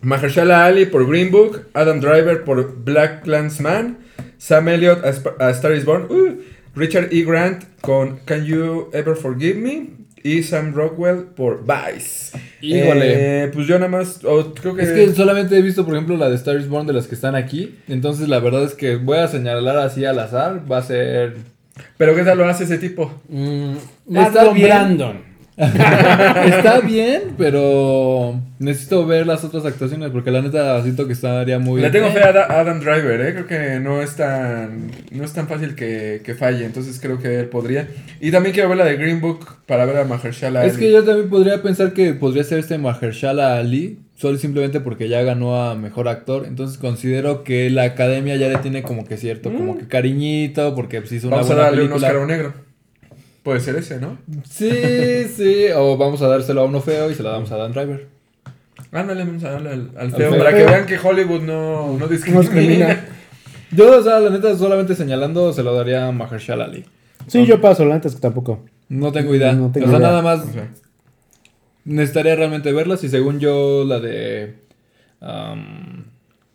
[0.01, 3.99] Mahershala Ali por Green Book, Adam Driver por Black Clansman,
[4.37, 6.41] Sam Elliott a, Sp- a Star is Born, uh,
[6.75, 7.23] Richard E.
[7.23, 9.87] Grant con Can You Ever Forgive Me
[10.23, 12.38] y Sam Rockwell por Vice.
[12.62, 13.43] Híjole.
[13.43, 14.83] Eh, pues yo nada más, o creo que...
[14.83, 17.15] Es que solamente he visto, por ejemplo, la de Star is Born de las que
[17.15, 17.75] están aquí.
[17.88, 20.62] Entonces, la verdad es que voy a señalar así al azar.
[20.71, 21.36] Va a ser.
[21.97, 23.21] Pero ¿qué tal lo hace ese tipo?
[23.27, 23.75] Mm,
[24.15, 24.67] Está bien.
[24.67, 25.33] Brandon.
[25.57, 31.81] Está bien, pero necesito ver las otras actuaciones porque la neta siento que estaría muy.
[31.81, 33.33] Le tengo fe a Da- Adam Driver, ¿eh?
[33.33, 37.39] Creo que no es tan, no es tan fácil que, que falle, entonces creo que
[37.39, 37.87] él podría.
[38.19, 41.03] Y también quiero ver la de Green Book para ver a Mahershala Es que yo
[41.03, 45.75] también podría pensar que podría ser este Mahershala Ali, solo simplemente porque ya ganó a
[45.75, 46.45] mejor actor.
[46.47, 50.99] Entonces considero que la academia ya le tiene como que cierto, como que cariñito, porque
[51.01, 51.93] pues, hizo una Vamos a buena darle un.
[51.93, 52.53] Oscar a un negro.
[53.43, 54.17] Puede ser ese, ¿no?
[54.49, 57.73] Sí, sí, o vamos a dárselo a uno feo y se la damos a Dan
[57.73, 58.08] Driver.
[58.91, 60.39] Ándale, vamos a darle al, al feo, feo.
[60.39, 63.06] para que vean que Hollywood no, no No discrimina.
[63.71, 66.86] Yo, o sea, la neta, solamente señalando se lo daría a Mahershala Ali.
[67.27, 68.63] Sí, yo paso, la neta es que tampoco.
[68.89, 69.53] No tengo idea.
[69.53, 70.10] No tengo o sea, idea.
[70.10, 70.45] nada más
[71.86, 74.56] necesitaría realmente verlas y según yo la de
[75.21, 76.03] um,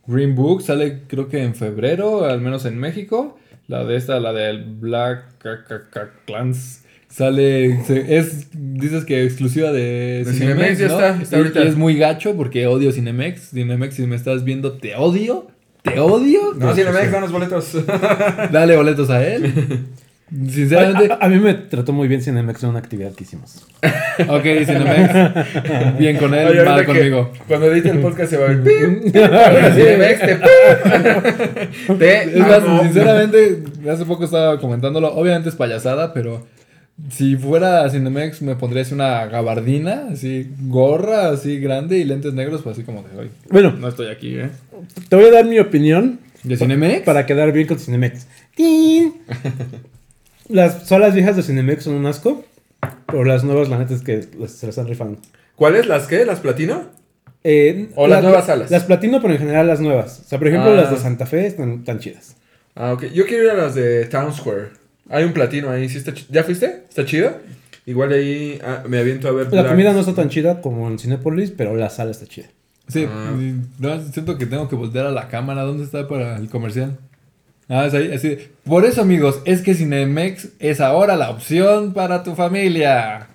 [0.06, 3.36] Green Book sale creo que en febrero, al menos en México.
[3.68, 9.24] La de esta, la del Black Ca- Ca- Ca- Clans sale se- es dices que
[9.24, 10.94] exclusiva de, De Cinemex, ya ¿no?
[10.94, 11.64] está, está Y- ahorita.
[11.64, 13.50] y es muy gacho porque odio Cinemex.
[13.50, 15.48] Cinemex si me estás viendo te odio.
[15.82, 16.54] Te odio.
[16.56, 17.76] No, Cinemex, danos boletos.
[18.50, 19.52] Dale boletos a él.
[20.30, 23.66] Sinceramente, a- a mí me trató muy bien Cinemex en una actividad que hicimos.
[24.28, 25.98] ok, Cinemex.
[25.98, 27.32] Bien con él, Oye, mal conmigo.
[27.46, 28.62] Cuando edite el podcast se va a ver.
[29.74, 31.98] Cinemex, te ¡pip!
[31.98, 32.82] Te Es más, amo.
[32.82, 35.14] sinceramente, hace poco estaba comentándolo.
[35.14, 36.46] Obviamente es payasada, pero
[37.10, 42.60] si fuera Cinemex me pondría así una gabardina, así gorra, así grande y lentes negros,
[42.62, 43.30] pues así como de hoy.
[43.50, 44.50] Bueno, No estoy aquí, ¿eh?
[45.08, 47.02] te voy a dar mi opinión ¿De Cinemex?
[47.02, 48.26] para quedar bien con Cinemex.
[50.48, 52.44] Las salas viejas de Cinemex son un asco,
[53.06, 55.20] pero las nuevas, la neta, es que las- se las están rifando.
[55.56, 55.86] ¿Cuáles?
[55.86, 56.24] ¿Las qué?
[56.24, 56.84] ¿Las platino?
[57.44, 58.70] Eh, ¿O las nuevas salas?
[58.70, 60.20] Las platino, pero en general las nuevas.
[60.24, 60.76] O sea, por ejemplo, Ah.
[60.76, 62.36] las de Santa Fe están tan chidas.
[62.74, 63.04] Ah, ok.
[63.12, 64.68] Yo quiero ir a las de Town Square.
[65.10, 65.88] Hay un platino ahí.
[65.88, 66.84] ¿sí está ch- ¿Ya fuiste?
[66.88, 67.32] ¿Está chido?
[67.86, 69.46] Igual ahí ah, me aviento a ver.
[69.46, 72.46] La Black- comida no está tan chida como en Cinepolis, pero la sala está chida.
[72.88, 73.34] Sí, Ah.
[73.78, 75.62] no, siento que tengo que voltear a la cámara.
[75.62, 76.98] ¿Dónde está para el comercial?
[77.68, 78.38] Ah, es ahí, así.
[78.64, 83.28] Por eso, amigos, es que Cinemex es ahora la opción para tu familia.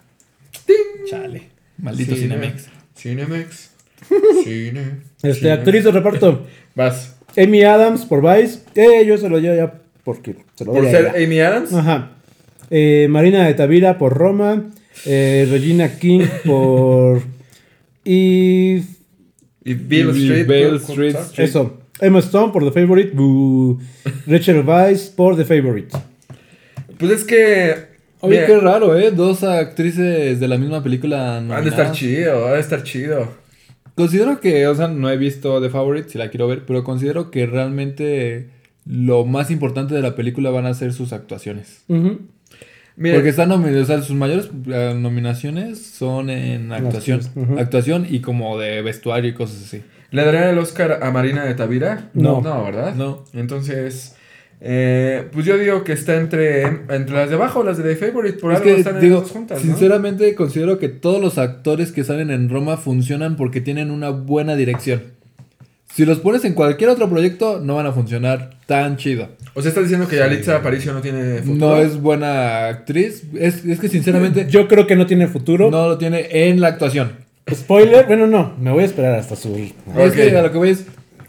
[1.09, 2.67] Chale, maldito Cine- Cinemex.
[2.97, 3.69] Cinemex.
[4.43, 4.81] Cine.
[5.21, 5.51] Este, Cine.
[5.51, 6.45] actriz de reparto.
[6.75, 7.15] Vas.
[7.37, 8.59] Amy Adams por Vice.
[8.75, 11.09] Eh, yo se lo doy ya porque se lo Por ser.
[11.23, 11.73] Amy Adams.
[11.73, 12.11] Ajá.
[12.69, 14.71] Eh, Marina de Tavira por Roma.
[15.05, 17.21] Eh, Regina King por.
[18.03, 18.83] Y.
[19.65, 20.47] Y Bill Y Street.
[20.47, 21.15] Beale ¿cu- Street.
[21.15, 21.79] cu- Eso.
[21.99, 23.11] Emma Stone por The Favorite.
[23.13, 23.79] Boo.
[24.27, 25.97] Rachel Weisz por The Favorite.
[26.97, 27.93] Pues es que.
[28.19, 29.11] Oye, mira, qué raro, ¿eh?
[29.11, 31.37] Dos actrices de la misma película.
[31.37, 33.27] Han de estar chido, ha de estar chido.
[33.95, 37.29] Considero que, o sea, no he visto The Favorite, si la quiero ver, pero considero
[37.29, 38.49] que realmente
[38.85, 41.83] lo más importante de la película van a ser sus actuaciones.
[42.95, 47.21] Mira, Porque están nominadas, o sea, sus mayores eh, nominaciones son en actuación.
[47.57, 49.81] Actuación y como de vestuario y cosas así.
[50.13, 52.09] ¿Le darían el Oscar a Marina de Tavira?
[52.13, 52.39] No.
[52.41, 52.93] No, ¿verdad?
[52.95, 53.25] No.
[53.33, 54.15] Entonces,
[54.61, 57.95] eh, pues yo digo que está entre, entre las de abajo o las de The
[57.95, 58.37] Favorite.
[58.37, 59.71] Por es algo que, están digo, juntas, ¿no?
[59.71, 64.55] sinceramente considero que todos los actores que salen en Roma funcionan porque tienen una buena
[64.55, 65.01] dirección.
[65.93, 69.29] Si los pones en cualquier otro proyecto, no van a funcionar tan chido.
[69.55, 71.75] O sea, estás diciendo que Yalitza Aparicio no tiene futuro.
[71.75, 73.23] No es buena actriz.
[73.37, 75.69] Es, es que sinceramente Yo creo que no tiene futuro.
[75.69, 77.22] no lo tiene en la actuación.
[77.51, 78.05] Spoiler.
[78.07, 78.53] Bueno, no.
[78.59, 79.55] Me voy a esperar hasta su.
[79.55, 80.13] Es Ok.
[80.13, 80.85] que a lo que voy es.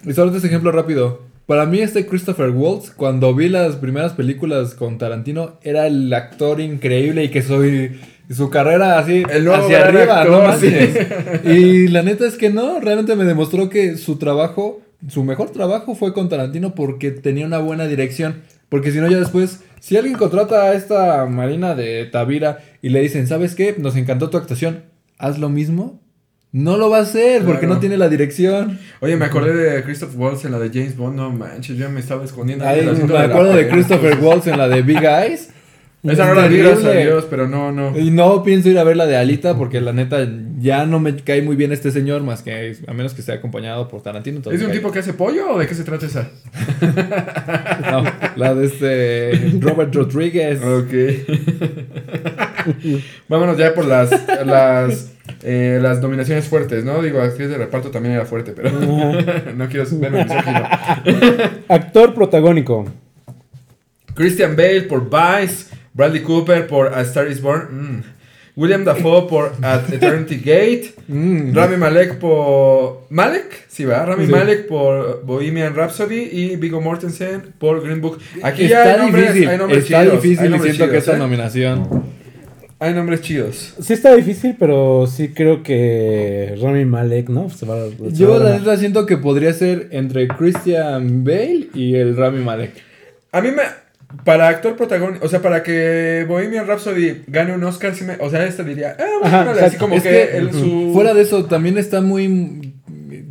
[0.06, 1.22] Y solo este ejemplo rápido.
[1.46, 6.60] Para mí, este Christopher Waltz, cuando vi las primeras películas con Tarantino, era el actor
[6.60, 8.00] increíble y que soy.
[8.30, 10.72] Su carrera así El nuevo hacia arriba, no sí.
[11.44, 15.94] Y la neta es que no, realmente me demostró que su trabajo, su mejor trabajo
[15.94, 18.36] fue con Tarantino porque tenía una buena dirección.
[18.70, 23.00] Porque si no, ya después, si alguien contrata a esta Marina de Tavira y le
[23.00, 23.74] dicen, ¿sabes qué?
[23.76, 24.84] Nos encantó tu actuación,
[25.18, 26.00] haz lo mismo.
[26.54, 28.78] No lo va a hacer porque no tiene la dirección.
[29.00, 31.16] Oye, me acordé de Christoph Waltz en la de James Bond.
[31.16, 32.64] No manches, yo me estaba escondiendo.
[32.64, 33.70] Ahí me acuerdo de pared.
[33.70, 35.48] Christopher Waltz en la de Big Eyes.
[36.04, 37.98] Esa no la vi, gracias a Dios, pero no, no.
[37.98, 41.16] Y no pienso ir a ver la de Alita porque la neta ya no me
[41.16, 44.40] cae muy bien este señor más que a menos que esté acompañado por Tarantino.
[44.50, 46.30] ¿Es un tipo que hace pollo o de qué se trata esa?
[47.90, 48.04] No,
[48.36, 50.60] la de este Robert Rodriguez.
[50.62, 50.92] Ok.
[53.28, 54.10] Vámonos ya por las
[54.44, 55.12] las,
[55.42, 57.02] eh, las nominaciones fuertes, ¿no?
[57.02, 58.70] Digo, actriz de reparto también era fuerte, pero
[59.56, 60.26] no quiero verme.
[61.68, 62.86] Actor protagónico.
[64.14, 68.02] Christian Bale por Vice, Bradley Cooper por A Star Is Born, mm.
[68.56, 71.54] William Dafoe por At Eternity Gate, Mm.
[71.54, 73.06] Rami Malek por...
[73.10, 73.66] ¿Malek?
[73.68, 74.06] Sí, va.
[74.06, 74.32] Rami Sí.
[74.32, 78.18] Malek por Bohemian Rhapsody y Viggo Mortensen por Green Book.
[78.42, 80.22] Aquí ya está hay nombres, difícil, hay nombres está chidos.
[80.22, 81.18] difícil hay y nombres siento que chidos, esta ¿eh?
[81.18, 82.04] nominación.
[82.78, 83.74] Hay nombres chidos.
[83.80, 87.50] Sí está difícil, pero sí creo que Rami Malek, ¿no?
[87.50, 91.96] Se va, se va Yo la neta siento que podría ser entre Christian Bale y
[91.96, 92.72] el Rami Malek.
[93.32, 93.62] A mí me...
[94.24, 98.30] Para actor protagónico, o sea, para que Bohemian Rhapsody gane un Oscar, sí me, o
[98.30, 100.90] sea, este diría, ah, Ajá, así como Es que, que, el- su...
[100.94, 102.72] Fuera de eso, también está muy,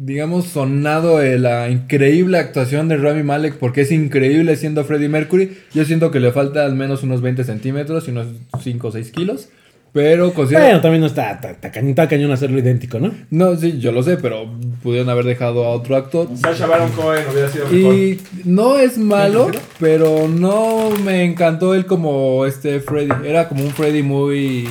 [0.02, 5.58] digamos, sonado la increíble actuación de Rami Malek porque es increíble siendo Freddie Mercury.
[5.74, 8.28] Yo siento que le falta al menos unos 20 centímetros y unos
[8.62, 9.50] 5 o 6 kilos.
[9.94, 10.64] Pero considero...
[10.64, 11.40] Bueno, también no está
[11.72, 13.12] cañón, está cañón hacerlo idéntico, ¿no?
[13.30, 14.50] No, sí, yo lo sé, pero
[14.82, 16.30] pudieron haber dejado a otro actor.
[16.36, 17.94] Sacha Baron Cohen hubiera sido mejor.
[17.94, 23.12] Y no es malo, pero no me encantó él como este Freddy.
[23.24, 24.68] Era como un Freddy muy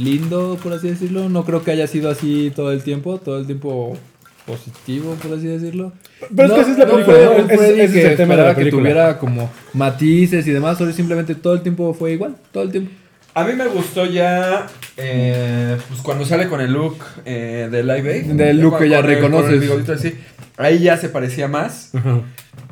[0.00, 1.28] lindo, por así decirlo.
[1.28, 3.98] No creo que haya sido así todo el tiempo, todo el tiempo
[4.46, 5.92] positivo, por así decirlo.
[6.34, 7.48] Pero es que así es la película, fue ¿no?
[7.48, 8.82] Freddy es que el tema de la esperaba que película.
[8.82, 12.90] tuviera como matices y demás, solo simplemente todo el tiempo fue igual, todo el tiempo.
[13.34, 14.66] A mí me gustó ya,
[14.98, 18.24] eh, pues cuando sale con el look eh, de Live Aid.
[18.32, 19.60] Del look que ya el- reconoces.
[19.60, 20.14] bigodito así.
[20.58, 21.94] Ahí ya se parecía más.
[21.94, 22.20] Ajá.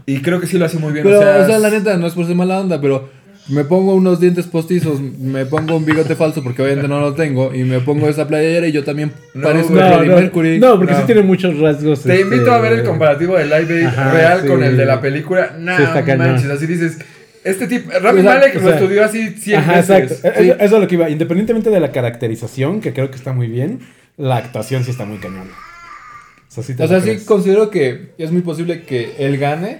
[0.04, 1.04] Y creo que sí lo hace muy bien.
[1.04, 3.08] Pero, o sea, o sea, la neta, no es por ser mala onda, pero
[3.48, 7.54] me pongo unos dientes postizos, me pongo un bigote falso porque obviamente no lo tengo,
[7.54, 10.58] y me pongo esa playera y yo también No, parezco No, Freddie no, Mercury.
[10.60, 10.98] no, porque No.
[11.00, 12.02] sí tiene muchos rasgos.
[12.02, 14.46] Te este, invito a ver el comparativo de Live Aid Ajá, real sí.
[14.48, 15.54] con el de la película.
[15.58, 16.32] No, Sí, está cañón.
[16.32, 16.98] manches, así dices.
[17.42, 19.90] Este tipo, Rami Malek o lo sea, estudió así 100 Ajá, veces.
[19.90, 20.40] exacto.
[20.40, 21.08] Eso, eso es lo que iba.
[21.08, 23.80] Independientemente de la caracterización, que creo que está muy bien,
[24.16, 25.48] la actuación sí está muy cañón.
[25.48, 29.78] O sea, sí, O sea, considero que es muy posible que él gane,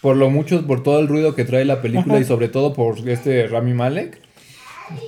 [0.00, 2.22] por lo mucho, por todo el ruido que trae la película Ajá.
[2.22, 4.18] y sobre todo por este Rami Malek.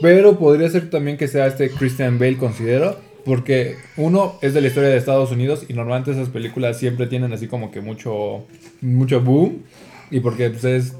[0.03, 2.99] Pero podría ser también que sea este Christian Bale, considero.
[3.25, 7.33] Porque uno es de la historia de Estados Unidos y normalmente esas películas siempre tienen
[7.33, 8.45] así como que mucho,
[8.81, 9.63] mucho boom.
[10.11, 10.93] Y porque pues, es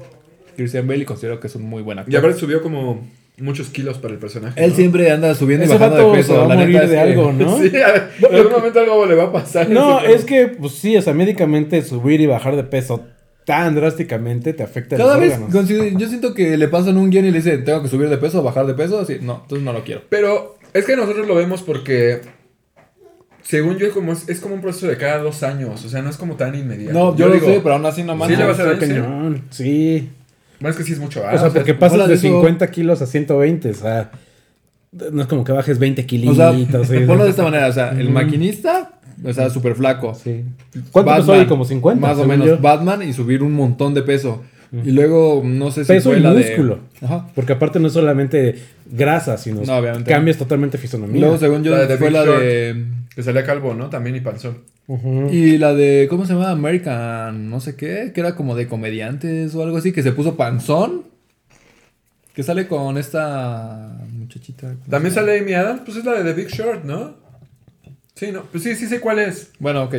[0.57, 2.13] Christian Bale y considero que es un muy buen actor.
[2.13, 3.07] Y aparte subió como
[3.39, 4.61] muchos kilos para el personaje.
[4.61, 4.75] Él ¿no?
[4.75, 6.41] siempre anda subiendo y Ese bajando de se va peso.
[6.43, 7.57] a La morir neta es de que- algo, ¿no?
[7.61, 9.69] Sí, a ver, en algún momento algo le va a pasar.
[9.69, 13.05] No, es que, pues sí, o sea, médicamente subir y bajar de peso
[13.45, 15.53] tan drásticamente te afecta Cada los vez órganos.
[15.55, 18.17] considero- yo siento que le pasan un guion y le dicen, tengo que subir de
[18.17, 18.99] peso o bajar de peso.
[18.99, 20.01] Así, no, entonces no lo quiero.
[20.09, 22.19] Pero es que nosotros lo vemos porque,
[23.43, 25.85] según yo, como es, es como un proceso de cada dos años.
[25.85, 26.91] O sea, no es como tan inmediato.
[26.93, 28.39] No, yo, lo digo, sé, pero aún así no Sí, manches.
[28.39, 30.09] le vas a cañón, Sí.
[30.59, 31.21] Bueno, es que sí es mucho.
[31.21, 31.37] o ¿ah?
[31.37, 34.11] sea, porque pasas de de eso- 50 kilos a 120, o sea,
[35.11, 36.37] no es como que bajes 20 O kilitos.
[36.37, 36.99] sea, sí.
[37.05, 38.93] ponlo de esta manera, o sea, el maquinista,
[39.23, 40.13] o sea, súper flaco.
[40.15, 40.43] Sí.
[40.91, 41.47] ¿Cuánto pesó Batman?
[41.47, 42.07] Como 50.
[42.07, 42.47] Más o menos.
[42.47, 42.57] yo.
[42.59, 44.43] Batman y subir un montón de peso.
[44.83, 46.79] Y luego, no sé si Peso fue y la músculo.
[46.99, 47.05] de...
[47.05, 47.27] Ajá.
[47.33, 48.55] Porque aparte no es solamente
[48.91, 51.21] grasa, sino No, cambias totalmente fisonomía.
[51.21, 52.41] Luego, según yo, La de fue la Short.
[52.41, 52.85] de...
[53.15, 53.89] Que salía calvo, ¿no?
[53.89, 54.57] También y panzón.
[55.31, 56.49] Y la de, ¿cómo se llama?
[56.49, 60.37] American, no sé qué, que era como de comediantes o algo así, que se puso
[60.37, 61.03] panzón.
[62.33, 64.67] Que sale con esta muchachita.
[64.67, 67.15] ¿cómo También sale Amy Adams, pues es la de The Big Short, ¿no?
[68.15, 69.51] Sí, no, pues sí, sí sé cuál es.
[69.59, 69.95] Bueno, ok.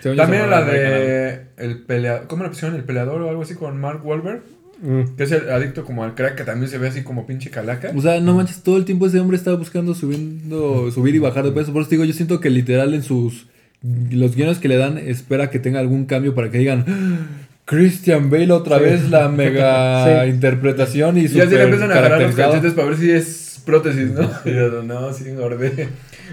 [0.00, 2.76] Según También la de el peleador, ¿cómo le pusieron?
[2.76, 4.42] El peleador o algo así con Mark Wahlberg,
[4.82, 5.14] Mm.
[5.16, 7.92] que es el adicto como al crack que también se ve así como pinche calaca.
[7.94, 11.44] O sea, no manches, todo el tiempo ese hombre estaba buscando subiendo, subir y bajar
[11.44, 11.70] de peso.
[11.72, 13.46] Por eso te digo, yo siento que literal en sus
[13.82, 17.18] los guiones que le dan espera que tenga algún cambio para que digan "Ah,
[17.64, 18.84] Christian Bale otra Sí.
[18.84, 20.30] vez la mega Sí.
[20.30, 24.10] interpretación y Y así le empiezan a agarrar los cachetes para ver si es prótesis,
[24.10, 24.22] ¿no?
[24.44, 25.88] Y yo, no, sí engordé.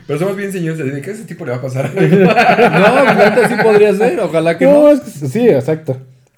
[0.05, 1.91] Pero somos bien señores de ¿qué a ese tipo le va a pasar?
[1.95, 4.71] No, la neta sí podría ser, ojalá que no.
[4.83, 5.97] No, es que- sí, exacto.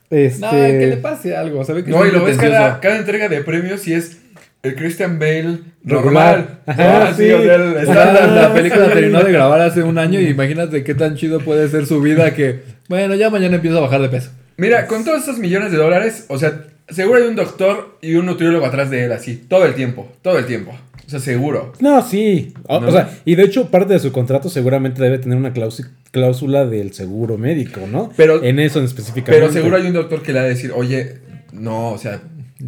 [0.10, 0.39] Este...
[0.41, 3.43] No, que le pase algo, sabe que no, y lo ves cada, cada entrega de
[3.43, 4.17] premios y es
[4.63, 6.60] el Christian Bale normal.
[6.65, 7.32] Ajá, Ah, sí, sí.
[7.32, 8.30] o sea, el O sea, estándar.
[8.30, 8.91] la, la película sí.
[8.93, 12.34] terminó de grabar hace un año y imagínate qué tan chido puede ser su vida
[12.34, 14.32] que, bueno, ya mañana empiezo a bajar de peso.
[14.58, 18.26] Mira, con todos esos millones de dólares, o sea, seguro hay un doctor y un
[18.26, 20.78] nutriólogo atrás de él, así, todo el tiempo, todo el tiempo.
[21.08, 21.74] O sea, seguro.
[21.80, 22.54] No, sí.
[22.67, 22.89] O, No.
[22.89, 26.93] o sea, y de hecho, parte de su contrato seguramente debe tener una cláusula, del
[26.93, 28.12] seguro médico, ¿no?
[28.17, 29.39] Pero- en eso específicamente.
[29.39, 31.15] Pero seguro hay un doctor que le va a decir, oye,
[31.52, 32.19] no, o sea,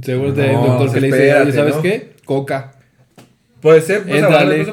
[0.03, 1.81] Seguro hay No, un doctor que le dice, espérate, "Oye, ¿sabes ¿no?
[1.81, 2.11] qué?
[2.25, 2.71] Coca.
[3.61, 4.21] puede ser, pues,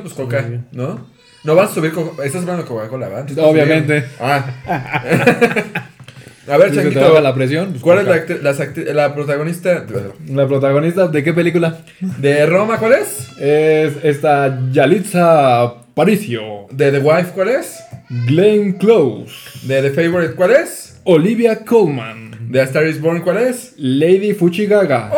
[0.02, 1.06] pues coca, ¿no?
[1.44, 3.28] No vas a subir, co- estás hablando de Coca-Cola, ¿verdad?
[3.30, 4.04] Estás Obviamente.
[4.20, 4.44] Ah.
[6.48, 7.70] a ver, te Changuito, baja la presión.
[7.70, 8.34] pues, ¿cuál es la, Coca.
[8.42, 8.58] las
[8.94, 9.84] la protagonista
[10.28, 11.78] La protagonista de qué película?
[12.00, 12.78] de Roma?
[12.78, 13.28] ¿Cuál es?
[13.40, 16.66] Es esta Yalitza Paricio.
[16.70, 17.30] ¿De The Wife?
[17.34, 17.78] ¿Cuál es?
[18.26, 19.32] Glenn Close.
[19.64, 20.34] ¿De The Favorite?
[20.34, 21.00] ¿Cuál es?
[21.04, 22.37] Olivia Colman.
[22.50, 23.20] ¿De A Star is Born?
[23.20, 23.74] ¿Cuál es?
[23.76, 25.10] Lady Fuchigaga.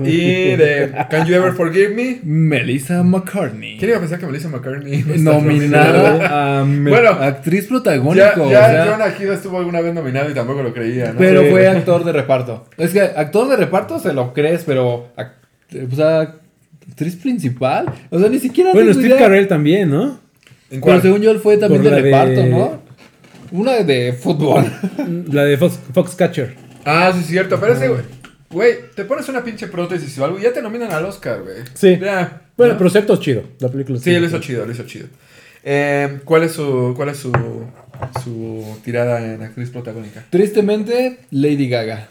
[0.00, 2.20] Y de Can You Ever Forgive Me?
[2.24, 3.76] Melissa McCartney.
[3.78, 8.34] ¿Quién iba a pensar que Melissa McCartney Nominada a me- Bueno, actriz Ya, protagónica.
[8.36, 11.18] ya o sea, Jonah Hill estuvo alguna vez nominado y tampoco lo creía, ¿no?
[11.18, 11.50] pero Sí.
[11.50, 12.64] fue actor de reparto.
[12.78, 15.08] Es que actor de reparto se lo crees, pero.
[15.16, 16.34] O sea,
[16.90, 17.86] actriz principal.
[18.10, 18.70] O sea, ni siquiera.
[18.72, 19.16] Bueno, Steve.
[19.16, 20.18] Carell también, ¿no?
[20.70, 22.82] ¿En Pero según yo, él fue también de- reparto, ¿no?
[23.54, 24.64] Una de fútbol.
[25.30, 26.56] La de Fox, Foxcatcher.
[26.84, 27.60] Ah, sí, es cierto.
[27.60, 28.00] Pero ese, güey,
[28.50, 31.58] güey, te pones una pinche prótesis o algo y ya te nominan al Oscar, güey.
[31.72, 31.96] Sí.
[32.00, 32.42] Ya.
[32.56, 32.78] Bueno, ¿no?
[32.78, 33.44] pero cierto es chido.
[33.60, 35.06] La película Sí, lo hizo chido, lo hizo chido.
[35.62, 37.30] Eh, ¿Cuál es su, cuál es su,
[38.24, 40.24] su tirada en actriz protagónica?
[40.30, 42.08] Tristemente, Lady Gaga.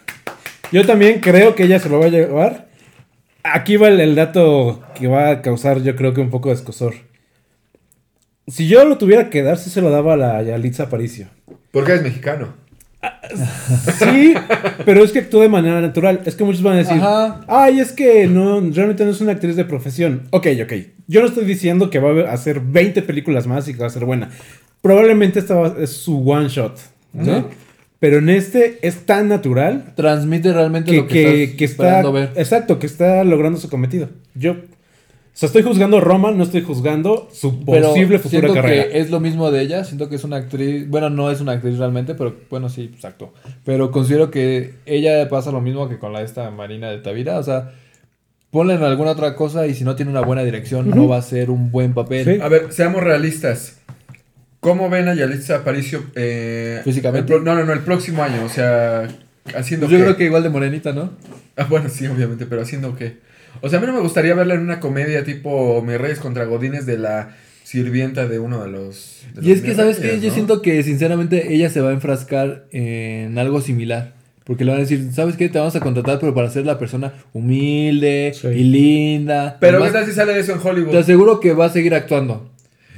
[0.71, 2.69] Yo también creo que ella se lo va a llevar.
[3.43, 6.55] Aquí va el, el dato que va a causar, yo creo que un poco de
[6.55, 6.93] escosor.
[8.47, 11.27] Si yo lo tuviera que dar, sí se lo daba a la Yalitza Aparicio.
[11.71, 12.53] Porque es mexicano.
[13.99, 14.33] Sí,
[14.85, 16.21] pero es que actúa de manera natural.
[16.25, 17.41] Es que muchos van a decir, Ajá.
[17.47, 20.23] ay, es que no, realmente no es una actriz de profesión.
[20.31, 20.73] Ok, ok.
[21.07, 23.91] Yo no estoy diciendo que va a hacer 20 películas más y que va a
[23.91, 24.29] ser buena.
[24.81, 26.77] Probablemente esta va- es su one shot,
[27.13, 27.49] ¿no?
[27.99, 32.09] Pero en este es tan natural Transmite realmente que, lo que, que- estás que está
[32.11, 32.31] ver.
[32.35, 34.57] exacto que está logrando su cometido yo
[35.33, 38.99] o sea estoy juzgando Roma no estoy juzgando su Pero posible futura siento carrera que
[38.99, 39.83] es lo mismo de ella.
[39.83, 40.87] Siento que es una actriz.
[40.87, 43.33] Bueno, no es una actriz realmente, pero bueno, sí, exacto.
[43.65, 47.39] Pero considero que ella pasa lo mismo que con la esta Marina de Tavira.
[47.39, 47.71] O sea,
[48.51, 51.21] ponle en alguna otra cosa y si no tiene una buena dirección, no va a
[51.23, 52.25] ser un buen papel.
[52.35, 52.41] Sí.
[52.41, 53.79] A ver, seamos realistas.
[54.59, 57.33] ¿Cómo ven a Yalitza Aparicio eh, Físicamente.
[57.33, 58.45] el no, no, no, el próximo año.
[58.45, 59.07] O sea,
[59.55, 60.03] haciendo Pues yo qué?
[60.03, 61.11] creo que igual de morenita, ¿no?
[61.57, 63.17] Ah, bueno, sí, obviamente, pero haciendo qué.
[63.61, 66.45] O sea, a mí no me gustaría verla en una comedia tipo Mis Reyes contra
[66.45, 69.23] Godines de la sirvienta de uno de los.
[69.33, 70.19] de Y los es que, ¿sabes qué?
[70.19, 74.13] Yo siento que sinceramente ella se va a enfrascar en algo similar.
[74.43, 75.47] Porque le van a decir, ¿sabes qué?
[75.47, 78.47] Te vamos a contratar, pero para ser la persona humilde Sí.
[78.47, 79.55] y linda.
[79.61, 80.91] Pero Además, ¿qué tal si sale eso en Hollywood?
[80.91, 82.49] Te aseguro que va a seguir actuando.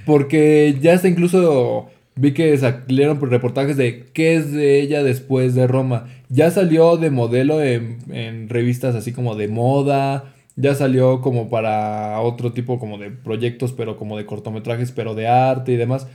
[0.06, 1.90] Porque ya está incluso.
[2.18, 6.08] Vi que salieron por reportajes de qué es de ella después de Roma.
[6.30, 10.34] Ya salió de modelo en, en revistas así como de moda.
[10.58, 15.28] Ya salió como para otro tipo como de proyectos, pero como de cortometrajes, pero de
[15.28, 16.08] arte y demás.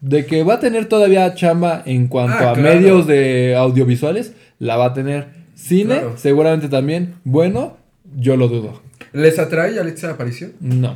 [0.00, 2.62] De que va a tener todavía chamba en cuanto Ah, a claro.
[2.62, 5.28] medios de audiovisuales, la va a tener.
[5.54, 6.12] Cine, Claro.
[6.18, 7.14] seguramente también.
[7.24, 7.78] Bueno,
[8.14, 8.82] yo lo dudo.
[9.14, 10.48] ¿Les atrae Yalitza Aparicio?
[10.60, 10.94] No.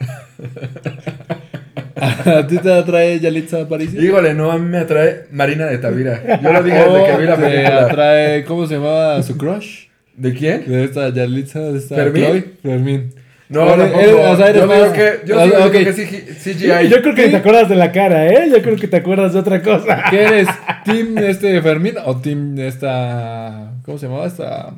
[1.96, 4.02] ¿A ti te atrae Yalitza Aparicio?
[4.02, 6.40] Híjole, no, a mí me atrae Marina de Tavira.
[6.42, 7.80] Yo lo dije desde que vi la ¿Te película.
[7.86, 9.86] atrae, ¿cómo se llamaba su crush?
[10.20, 10.66] ¿De quién?
[10.66, 12.24] De esta Yalitza, de esta ¿Fermín?
[12.24, 12.44] Chloe?
[12.62, 13.14] Fermín.
[13.48, 14.00] No, tampoco.
[14.00, 15.72] él- o sea, yo más- digo que, yo Ah, sí digo ok.
[15.72, 16.88] que CGI.
[16.88, 19.40] Yo creo que te acuerdas de la cara eh yo creo que te acuerdas de
[19.40, 20.46] otra cosa ¿Qué eres?
[20.84, 23.72] ¿Team este Fermín o team esta...
[23.84, 24.72] ¿Cómo se llamaba esta?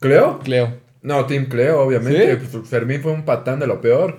[0.00, 0.38] ¿Cleo?
[0.38, 0.74] Cleo.
[1.02, 2.36] No, Team Cleo, obviamente.
[2.40, 2.46] ¿Sí?
[2.50, 4.16] Pues, Fermín fue un patán de lo peor.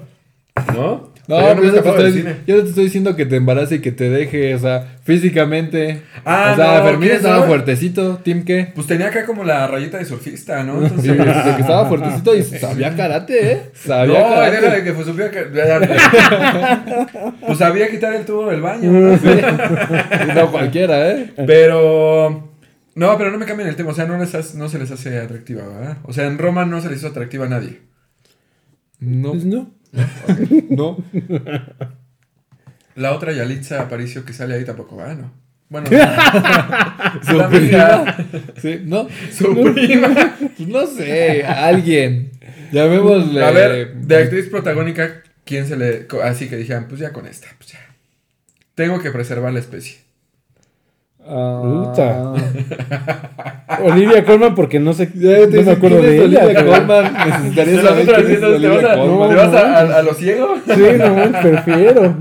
[0.75, 1.11] ¿No?
[1.27, 2.35] No, Pero yo pero me yo, te escapaba del estoy, cine.
[2.45, 6.03] yo te estoy diciendo que te embarace y que te deje, o sea, físicamente.
[6.23, 8.71] Ah, o sea, no, Fermín ¿qué estaba fuertecito, ¿team qué?
[8.75, 10.88] Pues tenía acá como la rayita de surfista, ¿no?
[11.01, 13.61] Sí, Entonces, de que estaba fuertecito y sabía karate, ¿eh?
[13.73, 14.61] Sabía no, karate.
[14.61, 15.45] déjale que pues supiera que.
[17.45, 18.91] pues sabía quitar el tubo del baño.
[18.91, 19.17] ¿no?
[20.35, 21.33] No cualquiera, ¿eh?
[21.47, 22.51] Pero.
[22.93, 23.91] No, pero no me cambien el tema.
[23.91, 25.97] O sea, no, les hace- no se les hace atractiva, ¿verdad?
[26.03, 27.81] O sea, en Roma no se les hizo atractiva a nadie.
[28.99, 29.74] No, Pues no
[30.69, 30.97] no.
[32.95, 35.31] La otra Yalitza Aparicio que sale ahí tampoco va, ¿no?
[35.67, 35.88] Bueno,
[37.27, 38.17] Su La prima.
[38.62, 39.08] Sí, no.
[39.31, 40.38] su prima.
[40.58, 42.32] Pues no sé, alguien.
[42.72, 43.43] Llamémosle.
[43.43, 46.07] A ver, de actriz protagónica, ¿quién se le.
[46.24, 47.80] Así que dijeran, pues ya con esta, pues ya.
[48.76, 50.05] Tengo que preservar la especie.
[51.28, 52.34] Ah,
[53.84, 57.13] Olivia Colman porque no sé Ya te no me acuerdo ¿quién de ella Olivia Colman?
[57.28, 59.30] Necesitaría ¿Te saber vas a- quién es te vas a- Colman.
[59.30, 60.55] te vas a- a- a lo ciego?
[60.65, 62.15] sí no prefiero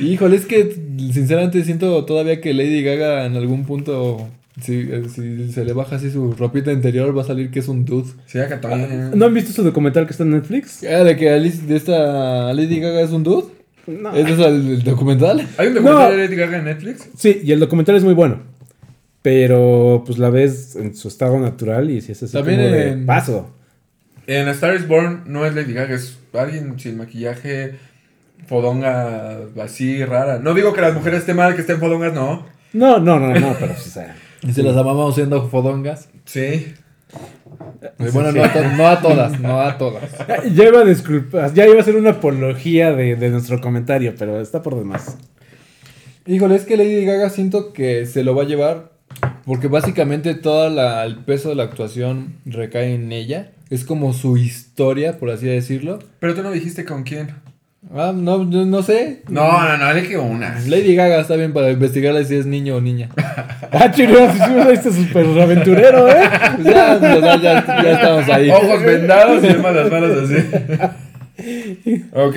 [0.00, 0.74] Híjole, es que
[1.12, 4.26] sinceramente siento todavía que Lady Gaga en algún punto
[4.60, 7.66] Si, eh, si se le baja así su ropita interior, va a salir que es
[7.66, 8.08] un dude.
[8.26, 9.10] Sí, acá también.
[9.12, 10.84] ¿No han visto su documental que está en Netflix?
[10.84, 13.46] Ah, de que Alice, de esta Lady Gaga es un dude.
[13.86, 14.14] No.
[14.14, 15.46] ¿Ese es el, el documental?
[15.58, 16.16] ¿Hay un documental No.
[16.16, 17.08] de Lady Gaga en Netflix?
[17.16, 18.40] Sí, y el documental es muy bueno.
[19.22, 22.88] Pero pues la ves en su estado natural y si es así También como de
[22.90, 23.50] en- paso.
[24.26, 27.74] En A Star is Born no es Lady Gaga, es alguien sin maquillaje,
[28.46, 30.38] fodonga así rara.
[30.38, 32.46] No digo que las mujeres estén mal, que estén fodongas, no.
[32.72, 36.08] No, no, no, no, pero sí, o sea, Y se las amamos siendo fodongas.
[36.26, 36.74] Sí.
[37.98, 40.02] Y bueno, no a, to- no a todas, no a todas.
[40.54, 44.40] Ya iba a disculpas, ya iba a ser una apología de, de nuestro comentario, pero
[44.40, 45.16] está por demás.
[46.26, 48.92] Híjole, es que Lady Gaga siento que se lo va a llevar
[49.44, 50.66] porque básicamente todo
[51.04, 53.50] el peso de la actuación recae en ella.
[53.70, 55.98] Es como su historia, por así decirlo.
[56.20, 57.34] Pero tú no dijiste con quién.
[57.92, 59.22] Ah, no, no, no sé.
[59.28, 60.58] No, no, no, dije una.
[60.66, 63.08] Lady Gaga está bien para investigarle si es niño o niña.
[63.76, 66.22] Ah, chido, si me este súper aventurero, ¿eh?
[66.64, 67.40] Ya, ya,
[67.82, 68.48] ya estamos ahí.
[68.48, 70.36] Ojos vendados y demás las manos así.
[72.12, 72.36] Ok.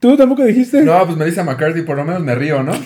[0.00, 0.82] ¿Tú tampoco dijiste?
[0.82, 2.72] No, pues Melissa McCarthy, por lo menos me río, ¿no?
[2.74, 2.82] Sí,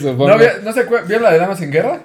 [0.00, 0.28] supongo.
[0.28, 1.98] ¿No, vi- ¿no se ¿Vieron la de Damas en Guerra?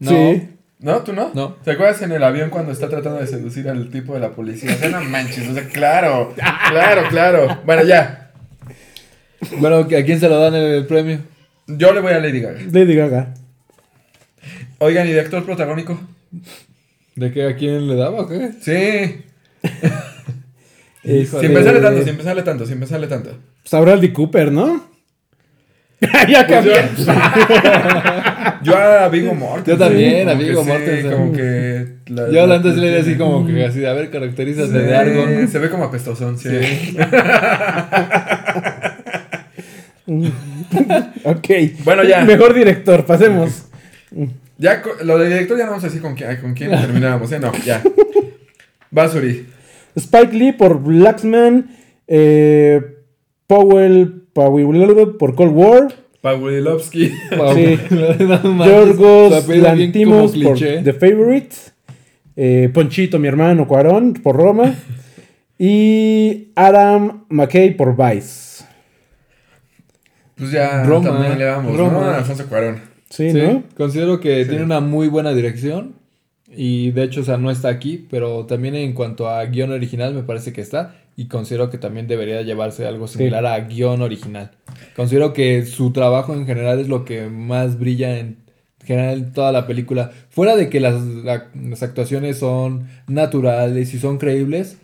[0.00, 0.10] No.
[0.10, 0.48] Sí.
[0.80, 0.98] ¿No?
[1.02, 1.32] ¿Tú no?
[1.34, 1.54] No.
[1.64, 4.72] ¿Te acuerdas en el avión cuando está tratando de seducir al tipo de la policía?
[4.72, 6.34] O sea, no manches, o sea, claro,
[6.68, 7.62] claro, claro.
[7.64, 8.30] Bueno, ya.
[9.58, 11.20] Bueno, ¿a quién se lo dan el premio?
[11.66, 12.60] Yo le voy a Lady Gaga.
[12.70, 13.34] Lady Gaga.
[14.78, 15.98] Oigan, ¿y de actor protagónico?
[17.16, 18.52] ¿De qué a quién le daba o qué?
[18.60, 19.24] Sí.
[21.02, 23.30] Sin pensarle tanto, sin pensarle tanto, sin pensarle tanto.
[23.62, 24.90] Pues el de Cooper, ¿no?
[26.28, 26.74] ya Pues cambié.
[27.04, 27.12] yo,
[28.72, 29.74] yo a Vigo Mortensen.
[29.74, 31.10] Yo también, a sí, Mortensen.
[31.12, 31.86] Como que...
[32.06, 35.26] la- Yo la- antes le decía así como que así, a ver, caracterízate de algo.
[35.26, 36.48] Sí, Se ve como apestosón, sí.
[41.24, 41.48] ok.
[41.84, 42.24] Bueno, ya.
[42.24, 43.64] Mejor director, pasemos.
[44.58, 47.38] Ya, lo de director ya no vamos a decir con quién, con quién terminábamos, ¿eh?
[47.38, 47.82] No, ya.
[48.90, 49.46] Basuri.
[49.96, 51.70] Spike Lee por Blacksman.
[52.06, 52.80] Eh,
[53.48, 55.88] Powell Powell por Cold War.
[56.20, 57.08] Pawlilovsky.
[57.54, 57.78] Sí.
[58.44, 60.56] No Yorgos Lantimos por.
[60.58, 61.56] The Favorite.
[62.36, 64.74] eh, Ponchito, mi hermano, Cuarón por Roma.
[65.58, 68.64] y Adam McKay por Vice.
[70.36, 71.78] Pues ya Roma, también le damos, ¿no?
[71.78, 72.14] Roma.
[72.14, 72.80] A Alfonso Cuarón.
[73.10, 73.62] Sí, Sí, ¿no?
[73.76, 74.50] considero que Sí.
[74.50, 75.94] tiene una muy buena dirección.
[76.54, 80.14] Y de hecho, o sea, no está aquí, pero también en cuanto a guion original
[80.14, 80.94] me parece que está.
[81.20, 84.52] Y considero que también debería llevarse algo similar a guion original.
[84.94, 88.36] Considero que su trabajo en general es lo que más brilla en
[88.84, 90.12] general en toda la película.
[90.30, 94.76] Fuera de que las, la- las actuaciones son naturales y son creíbles,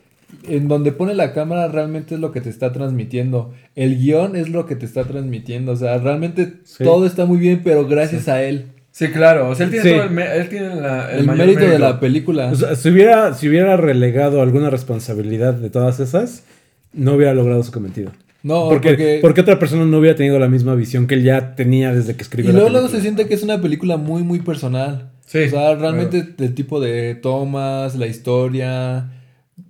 [0.49, 3.55] en donde pone la cámara realmente es lo que te está transmitiendo.
[3.77, 5.71] El guion es lo que te está transmitiendo.
[5.71, 6.83] O sea, realmente Sí.
[6.83, 8.73] todo está muy bien, pero gracias a él.
[8.97, 9.49] Sí, claro.
[9.49, 9.93] O sea, él tiene Sí.
[9.93, 12.47] todo el, me- él tiene la- el, El, mayor mérito, de la película.
[12.53, 16.45] O sea, si hubiera, si hubiera relegado alguna responsabilidad de todas esas,
[16.93, 18.13] no hubiera logrado su cometido.
[18.45, 19.19] no, porque, porque...
[19.21, 22.21] porque otra persona no hubiera tenido la misma visión que él ya tenía desde que
[22.21, 25.11] Y escribió la luego, luego se siente que es una película muy, muy personal.
[25.27, 29.11] Sí, O sea, realmente el tipo de tomas, la historia.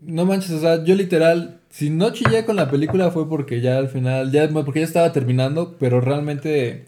[0.03, 3.79] No manches, o sea, yo literal, si no chillé con la película fue porque ya
[3.79, 6.85] al final, ya porque ya estaba terminando, pero realmente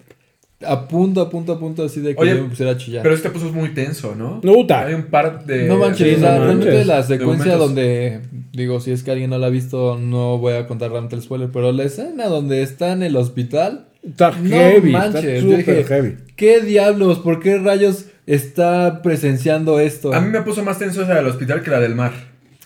[0.64, 3.02] a punto, a punto, a punto así de que Oye, yo me pusiera a chillar.
[3.02, 4.40] Pero este puso muy tenso, ¿no?
[4.42, 4.86] No, puta.
[4.86, 5.64] Hay un par de...
[5.66, 6.86] no manches, Sí, realmente manches.
[6.86, 8.20] la secuencia donde,
[8.52, 11.22] digo, si es que alguien no la ha visto, no voy a contar realmente el
[11.22, 15.40] spoiler, pero la escena donde está en el hospital, Está No heavy, manches, está yo
[15.58, 16.16] súper dije- heavy.
[16.36, 17.18] ¿qué diablos?
[17.18, 20.14] ¿Por qué rayos está presenciando esto?
[20.14, 22.12] A mí me puso más tenso esa del hospital que la del mar.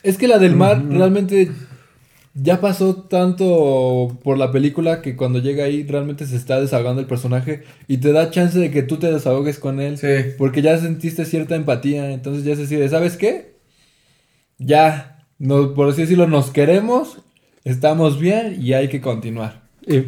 [0.02, 1.50] Es que la del mar realmente
[2.34, 7.06] ya pasó tanto por la película que cuando llega ahí realmente se está desahogando el
[7.08, 9.98] personaje y te da chance de que tú te desahogues con él.
[9.98, 10.06] Sí.
[10.38, 12.12] Porque ya sentiste cierta empatía.
[12.12, 13.54] Entonces ya se decide, ¿sabes qué?
[14.58, 17.18] Ya, no, por así decirlo, nos queremos,
[17.64, 19.62] estamos bien y hay que continuar.
[19.86, 20.04] Y-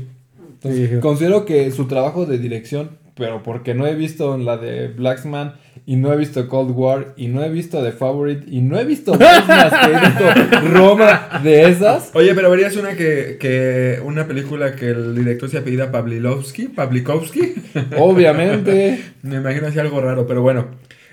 [0.55, 5.55] Entonces, considero que su trabajo de dirección, pero porque no he visto la de Blacksman
[5.85, 8.85] y no he visto Cold War y no he visto The Favorite y no he
[8.85, 12.11] visto más que he visto Roma de esas.
[12.15, 17.55] Oye, pero verías una que, que una película que el director se apellida Pavlilovsky, Pavlikovsky.
[17.99, 19.03] Obviamente.
[19.23, 20.69] Me imagino así algo raro, pero bueno.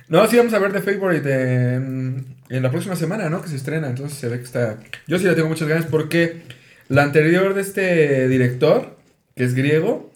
[0.08, 3.42] No, sí vamos a ver The Favorite en, en la próxima semana, ¿no?
[3.42, 4.78] Que se estrena, entonces se ve que está...
[5.08, 6.42] Yo sí le tengo muchas ganas porque
[6.88, 8.98] la anterior de este director,
[9.36, 10.09] que es griego,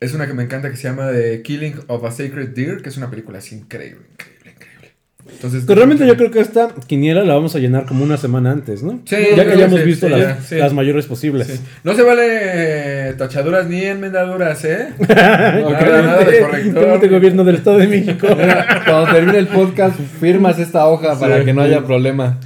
[0.00, 2.88] es una que me encanta que se llama The Killing of a Sacred Deer, que
[2.88, 4.92] es una película así increíble, increíble, increíble.
[5.30, 8.52] Entonces, Pues realmente yo creo que esta quiniela la vamos a llenar como una semana
[8.52, 9.02] antes, ¿no?
[9.04, 10.54] Sí, ya que hayamos que visto sí, las, ya, sí.
[10.54, 11.48] las mayores posibles.
[11.48, 11.60] Sí.
[11.84, 14.94] No se vale tachaduras ni enmendaduras, ¿eh?
[14.98, 15.08] Ok.
[15.08, 17.00] Nada, nada de corrector.
[17.00, 18.28] Te gobierno del Estado de México.
[18.30, 22.38] Mira, Cuando termine el podcast, firmas esta hoja para que no haya problema.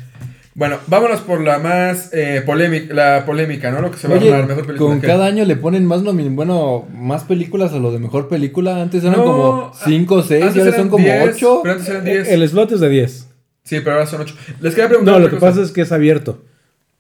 [0.55, 3.81] Bueno, vámonos por la más eh, polémica, la polémica, ¿no?
[3.81, 4.91] Lo que se va Oye, a ganar mejor película.
[4.91, 5.07] con ¿qué?
[5.07, 8.83] cada año le ponen más nomin bueno, más películas a lo de mejor película.
[8.83, 11.61] Antes eran No, como 5 o 6 antes y ahora son como 10, 8.
[11.63, 12.29] Pero antes eran 10.
[12.29, 13.29] El slot es de 10.
[13.65, 14.35] Sí, pero ahora son 8.
[14.61, 15.15] Les quería preguntar.
[15.15, 15.47] No, lo que cosa.
[15.47, 16.43] pasa es que es abierto.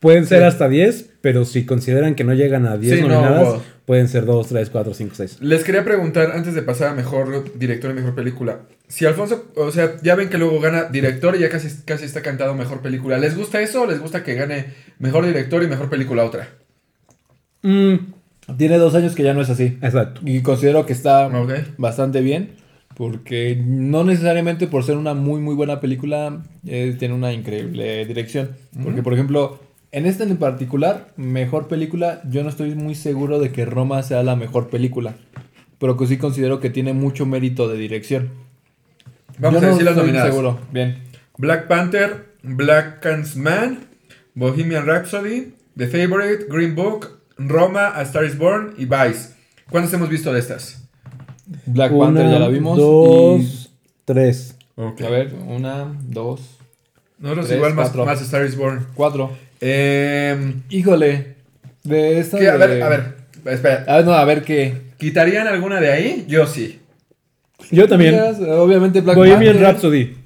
[0.00, 0.44] Pueden ser Sí.
[0.44, 3.62] hasta 10, pero si consideran que no llegan a 10 Sí, no, nominadas, wow.
[3.86, 5.38] Pueden ser 2, 3, 4, 5, 6.
[5.40, 9.70] Les quería preguntar, antes de pasar a mejor director y mejor película, si Alfonso, o
[9.70, 13.18] sea, ya ven que luego gana director y ya casi, casi está cantado mejor película.
[13.18, 14.66] ¿Les gusta eso o les gusta que gane
[14.98, 16.48] mejor director y mejor película otra?
[17.62, 17.94] Mm,
[18.58, 19.78] Tiene dos años que ya no es así.
[19.82, 20.20] exacto.
[20.24, 21.28] Y considero que está
[21.78, 22.60] bastante bien.
[22.94, 28.50] Porque no necesariamente por ser una muy muy buena película eh, tiene una increíble dirección.
[28.82, 29.58] Porque por ejemplo,
[29.92, 34.22] en esta en particular, mejor película, yo no estoy muy seguro de que Roma sea
[34.22, 35.14] la mejor película.
[35.78, 38.30] Pero que sí considero que tiene mucho mérito de dirección.
[39.38, 40.30] Vamos Yo a no decir las nominadas.
[40.30, 40.58] seguro.
[40.72, 40.98] Bien.
[41.36, 43.04] Black Panther, Black
[43.36, 43.80] Man,
[44.34, 49.34] Bohemian Rhapsody, The Favorite, Green Book, Roma, A Star is Born y Vice.
[49.70, 50.88] ¿Cuántas hemos visto de estas?
[51.66, 52.78] Black Panther ya la vimos.
[52.78, 53.72] Dos,
[54.04, 54.56] tres.
[54.76, 56.58] a ver, una, dos,
[57.22, 58.04] Nosotros Tres, igual más, cuatro.
[58.04, 58.86] más Star is Born.
[58.94, 59.30] cuatro.
[59.60, 61.36] Eh, Híjole.
[61.84, 62.38] De esta.
[62.38, 62.48] ¿qué?
[62.48, 63.14] A de- ver, a ver,
[63.46, 63.84] espera.
[63.88, 64.74] A ver, no, a ver qué.
[64.98, 66.24] ¿Quitarían alguna de ahí?
[66.28, 66.80] Yo sí.
[67.70, 68.18] Yo también.
[68.50, 69.62] Obviamente Black Bohemian Panther.
[69.62, 70.16] Rhapsody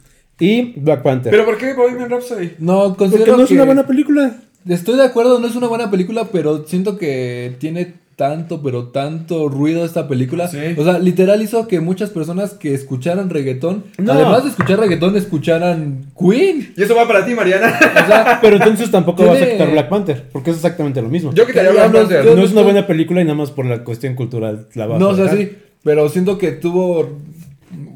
[0.41, 1.31] y Black Panther.
[1.31, 2.53] ¿Pero por qué Bohemian Rhapsody?
[2.59, 4.37] No, Porque considero no es que- una buena película.
[4.69, 9.49] Estoy de acuerdo, no es una buena película, pero siento que tiene tanto, pero tanto
[9.51, 10.49] ruido esta película.
[10.49, 10.59] Sí.
[10.79, 14.13] O sea, literal hizo que muchas personas que escucharan reggaetón, No.
[14.15, 16.73] además de escuchar reggaetón, escucharan Queen.
[16.77, 17.79] Y eso va para ti, Mariana.
[17.79, 21.09] O sea, Pero entonces tampoco Tiene- vas a quitar Black Panther, porque es exactamente lo
[21.11, 21.33] mismo.
[21.35, 22.25] Yo quitaría Black no- Panther.
[22.25, 24.99] yo- no es una buena película y nada más por la cuestión cultural la vas
[24.99, 25.39] no, a o sea, dejar.
[25.39, 25.53] sí,
[25.85, 27.19] pero siento que tuvo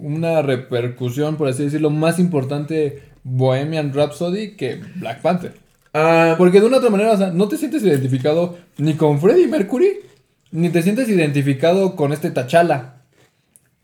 [0.03, 5.53] una repercusión, por así decirlo, más importante Bohemian Rhapsody que Black Panther.
[5.93, 9.49] Ah, Porque de una otra manera, o sea, no te sientes identificado ni con Freddie
[9.49, 9.89] Mercury,
[10.53, 12.95] ni te sientes identificado con este T'Challa.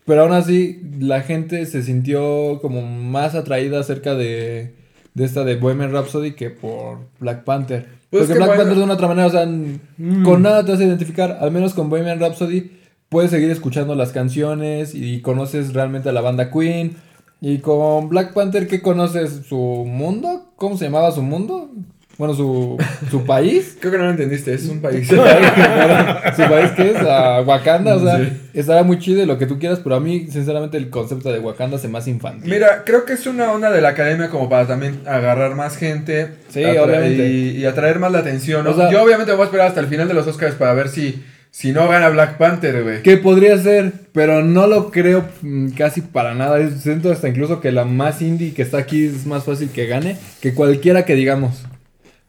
[0.05, 4.73] Pero aún así, la gente se sintió como más atraída acerca de,
[5.13, 7.87] de esta de Bohemian Rhapsody que por Black Panther.
[8.09, 8.61] Pues Porque que Black bueno.
[8.61, 9.79] Panther de una otra manera, o sea, n-
[10.23, 11.37] con nada te vas a identificar.
[11.41, 12.71] Al menos con Bohemian Rhapsody
[13.09, 16.95] puedes seguir escuchando las canciones y conoces realmente a la banda Queen.
[17.41, 19.41] Y con Black Panther, ¿qué conoces?
[19.47, 20.53] ¿Su mundo?
[20.55, 21.69] ¿Cómo se llamaba su mundo?
[22.17, 22.77] Bueno, su,
[23.11, 23.77] su país.
[23.79, 25.07] creo que no lo entendiste, es un país.
[25.07, 28.31] su país que es a Wakanda, o sea, Sí.
[28.53, 31.39] estará muy chido y lo que tú quieras, pero a mí, sinceramente, el concepto de
[31.39, 32.49] Wakanda se me hace infantil.
[32.49, 36.29] Mira, creo que es una onda de la academia como para también agarrar más gente.
[36.49, 37.27] Sí, obviamente.
[37.29, 38.63] Y, y atraer más la atención.
[38.63, 38.71] ¿no?
[38.71, 40.89] O sea- Yo obviamente voy a esperar hasta el final de los Oscars para ver
[40.89, 43.03] si, si no gana Black Panther, güey.
[43.03, 46.57] Que podría ser, pero no lo creo mm, casi para nada.
[46.71, 50.17] Siento hasta incluso que la más indie que está aquí es más fácil que gane
[50.41, 51.63] que cualquiera que digamos.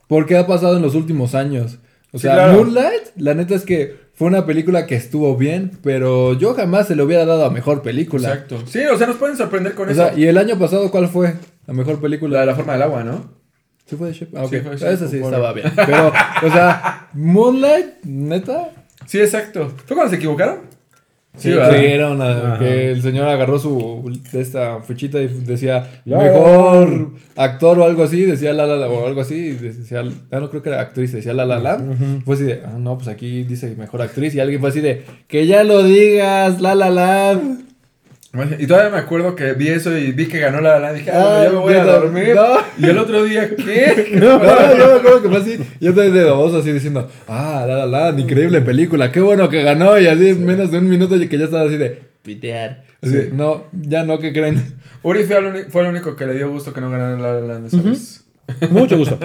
[0.08, 1.78] Porque ha pasado en los últimos años.
[2.12, 2.54] O Sí, sea, claro.
[2.54, 6.96] Moonlight, la neta es que fue una película que estuvo bien, pero yo jamás se
[6.96, 8.30] le hubiera dado a mejor película.
[8.30, 8.62] Exacto.
[8.66, 10.02] Sí, o sea, nos pueden sorprender con O eso.
[10.08, 11.34] sea, y el año pasado, ¿cuál fue
[11.66, 12.34] la mejor película?
[12.34, 13.30] La de la forma del agua, ¿no?
[13.86, 14.34] ¿Sí fue de Shep?
[14.36, 14.46] Ah.
[14.50, 15.70] Sí, fue de Esa sí estaba bien.
[15.76, 18.70] Pero, o sea, Moonlight, neta.
[19.06, 19.72] Sí, exacto.
[19.86, 20.60] ¿Fue cuando se equivocaron?
[21.38, 21.50] Sí,
[21.84, 27.84] era una- que el señor agarró su esta fichita y decía La, mejor actor o
[27.84, 30.68] algo así, decía la la la o algo así, y decía, ah, no creo que
[30.70, 31.78] era actriz, decía la la la.
[32.24, 35.02] Fue así de, ah, no, pues aquí dice mejor actriz y alguien fue así de,
[35.28, 37.40] que ya lo digas, la la la.
[38.58, 40.92] Y todavía me acuerdo que vi eso y vi que ganó la la.
[40.92, 42.34] Dije, ah, Ah, ya me voy a dormir.
[42.34, 42.58] no.
[42.78, 44.10] Y el otro día, ¿qué?
[44.20, 44.38] No,
[44.76, 45.58] yo me acuerdo que fue así.
[45.80, 49.62] Yo estoy de dos así diciendo, ah, la la la, increíble película, qué bueno que
[49.62, 49.98] ganó.
[49.98, 52.84] Y así en menos de un minuto y que ya estaba así de pitear.
[53.02, 53.28] Así, Sí.
[53.32, 54.74] No, ya no, ¿qué creen?
[55.02, 57.54] Uri fue el, fue el único que le dio gusto que no ganara la la
[57.54, 58.24] Land esa vez.
[58.70, 59.18] Mucho gusto.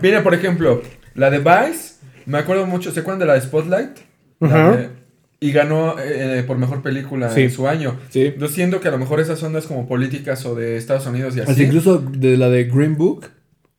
[0.00, 0.80] Viene, por ejemplo,
[1.14, 1.96] la de Vice.
[2.26, 3.98] Me acuerdo mucho, ¿se acuerdan de la de Spotlight?
[4.40, 4.72] Ajá.
[4.76, 4.99] de-
[5.42, 7.42] y ganó eh, por mejor película Sí.
[7.42, 7.96] en su año.
[8.10, 8.34] Sí.
[8.38, 11.40] Yo siento que a lo mejor esas ondas como políticas o de Estados Unidos y
[11.40, 11.52] así.
[11.52, 13.26] Así incluso de la de Green Book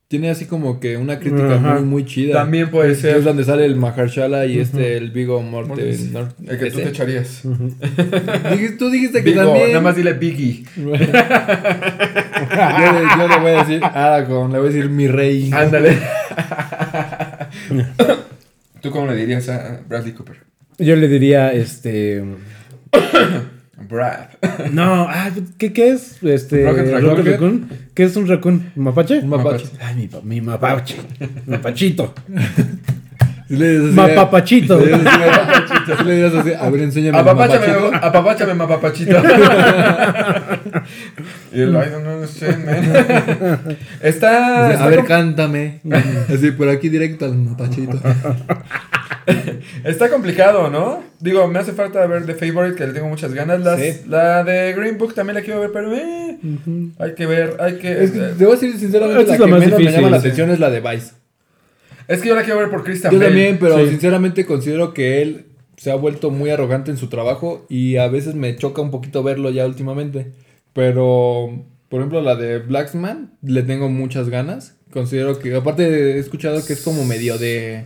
[0.08, 1.76] tiene así como que una crítica Ajá.
[1.76, 2.34] muy muy chida.
[2.34, 3.16] También puede ser.
[3.18, 5.96] Es donde sale el Mahershala y este el Vigo Morte.
[6.12, 7.44] Nor- El que tú te echarías.
[8.78, 9.68] Tú dijiste que Vigo, también.
[9.70, 10.66] nada más dile Biggie.
[10.76, 10.98] yo, le,
[13.18, 15.50] yo le voy a decir Aragorn, le voy a decir mi rey.
[15.54, 15.98] Ándale.
[18.82, 20.38] ¿Tú cómo le dirías a Bradley Cooper?
[20.82, 22.24] Yo le diría, este...
[23.88, 24.30] Brad.
[24.72, 26.18] No, ah, ¿qué, qué es?
[26.24, 27.10] Este, Rocket Raccoon.
[27.18, 27.70] Rocket Raccoon.
[27.94, 28.72] ¿Qué es un raccoon?
[28.76, 29.20] ¿Mapache?
[29.20, 29.66] Un mapache.
[29.80, 30.96] Ay, mi, pa- mi mapache.
[31.46, 32.14] Mapachito.
[33.48, 34.80] Si le dices así, Mapapachito.
[34.80, 34.86] Si
[36.06, 39.12] le dices así, a ver, enséñame Apapáchame, mapapachito.
[41.52, 43.78] y el I don't understand, man.
[44.02, 44.84] Está.
[44.84, 45.82] A ver, cántame.
[46.34, 48.00] Así, por aquí directo al mapachito.
[49.84, 51.04] Está complicado, ¿no?
[51.20, 53.62] Digo, me hace falta ver The Favorite, que le tengo muchas ganas.
[53.62, 54.02] Las- Sí.
[54.08, 56.38] La de Green Book también la quiero ver, pero eh,
[57.00, 58.04] hay que ver, hay que...
[58.04, 60.18] Es que, debo decir sinceramente, Esta la es la que más menos me llama la
[60.20, 60.28] sí.
[60.28, 61.12] atención es la de Vice.
[62.08, 63.30] Es que yo la quiero ver por Christian Yo Bale.
[63.30, 63.90] también, pero Sí.
[63.92, 65.46] sinceramente considero que él
[65.78, 69.24] se ha vuelto muy arrogante en su trabajo y a veces me choca un poquito
[69.24, 70.32] verlo ya últimamente.
[70.74, 74.76] Pero, por ejemplo, la de Blacksman, le tengo muchas ganas.
[74.92, 75.84] Considero que, aparte,
[76.16, 77.86] he escuchado que es como medio de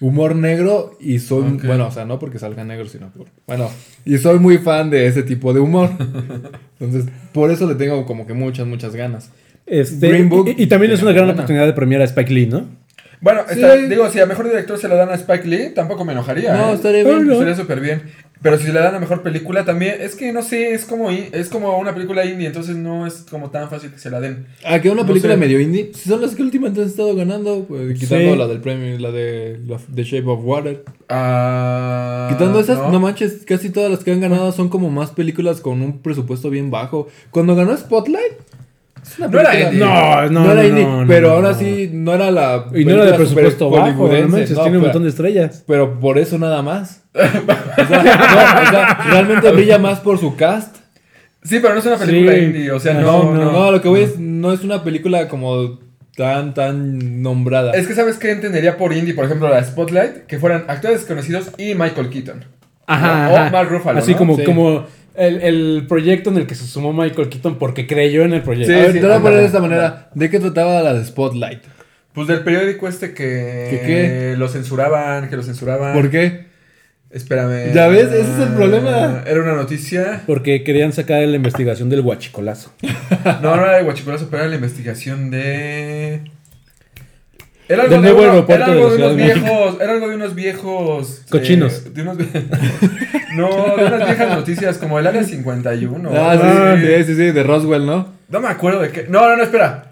[0.00, 3.70] humor negro y soy, bueno, o sea, no porque salga negro, sino por, bueno,
[4.04, 5.90] y soy muy fan de ese tipo de humor.
[6.80, 9.30] Entonces, por eso le tengo como que muchas, muchas ganas.
[9.66, 11.34] Este, Green Book y, y también es una gran buena.
[11.40, 12.66] oportunidad de premiar a Spike Lee, ¿no?
[13.20, 13.54] Bueno, Sí.
[13.54, 16.54] está- digo, si a mejor director se lo dan a Spike Lee, tampoco me enojaría.
[16.54, 16.74] No, ¿eh?
[16.74, 17.30] estaría bien.
[17.30, 18.02] Estaría súper bien.
[18.44, 21.10] Pero si se le dan a mejor película también, es que no sé, es como,
[21.10, 24.20] in- es como una película indie, entonces no es como tan fácil que se la
[24.20, 24.46] den.
[24.64, 25.40] Ah, que una No película sé.
[25.40, 25.90] medio indie.
[25.94, 28.38] Si son las que últimamente han estado ganando, pues, quitando Sí.
[28.38, 30.84] la del premio, la de la- The Shape of Water.
[31.08, 32.90] Ah, Quitando esas, no.
[32.92, 33.00] no.
[33.00, 36.70] manches, casi todas las que han ganado son como más películas con un presupuesto bien
[36.70, 37.08] bajo.
[37.30, 38.32] Cuando ganó Spotlight,
[39.30, 39.78] No era indie.
[39.80, 41.58] No, no, no era indie, no, pero no, ahora no.
[41.58, 44.82] sí no era la Y no era de presupuesto bajo, no manches, no, tiene un
[44.82, 45.64] pero- montón de estrellas.
[45.66, 47.02] Pero por eso nada más.
[47.14, 50.76] O sea, no, o sea, realmente brilla más por su cast.
[51.42, 52.40] Sí, pero no es una película Sí.
[52.40, 53.70] indie, o sea, No, no, No, no.
[53.72, 55.78] lo que voy es, no es una película como
[56.16, 57.72] tan, tan nombrada.
[57.72, 61.50] Es que sabes qué entendería por indie, por ejemplo, la Spotlight, que fueran actores desconocidos
[61.58, 62.44] y Michael Keaton.
[62.86, 63.28] Ajá.
[63.30, 63.50] O ajá.
[63.50, 64.18] Mark Ruffalo, Así ¿no?
[64.18, 64.44] como, Sí.
[64.44, 64.84] como
[65.14, 68.72] el, el proyecto en el que se sumó Michael Keaton porque creyó en el proyecto.
[68.72, 70.10] Sí, a ver, sí, te voy a poner de esta manera.
[70.14, 71.62] ¿De qué trataba la de Spotlight?
[72.12, 74.34] Pues del periódico este que ¿Que qué?
[74.38, 75.94] lo censuraban, que lo censuraban.
[75.94, 76.46] ¿Por qué?
[77.10, 77.72] Espérame.
[77.72, 79.22] Ya ves, ese es el problema.
[79.24, 80.22] Era una noticia.
[80.26, 82.72] Porque querían sacar la investigación del guachicolazo.
[83.40, 86.22] No, no era de Guachicolazo, pero era la investigación de.
[87.68, 89.80] Era algo Del de, nuevo uno- aeropuerto era de algo la de unos viejos.
[89.80, 91.18] Era algo de unos viejos.
[91.18, 91.94] eh, Cochinos.
[91.94, 92.16] de unos
[93.36, 96.10] no, de unas viejas noticias como el área 51.
[96.14, 96.86] ah, algo sí, así.
[96.86, 98.12] sí, sí, sí, de Roswell, ¿no?
[98.28, 99.06] No me acuerdo de qué.
[99.08, 99.90] No, no, no, espera.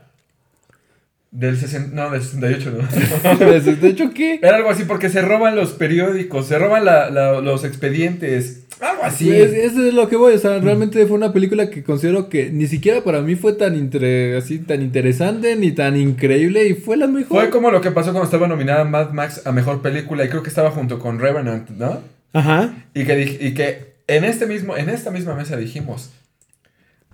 [1.30, 1.94] Del 60.
[1.94, 3.38] No, del 68, no.
[3.80, 4.38] de hecho, ¿qué?
[4.42, 8.61] Era algo así porque se roban los periódicos, se roban la- la- los expedientes.
[8.82, 9.24] Algo así.
[9.26, 12.28] Sí, es- eso es lo que voy, o sea, realmente fue una película que considero
[12.28, 16.74] que ni siquiera para mí fue tan inter- así tan interesante ni tan increíble y
[16.74, 17.40] fue la mejor.
[17.42, 20.42] Fue como lo que pasó cuando estaba nominada Mad Max a mejor película y creo
[20.42, 22.00] que estaba junto con Revenant, ¿no?
[22.32, 22.74] Ajá.
[22.92, 26.10] Y que, dij- y que en, este mismo, en esta misma mesa dijimos,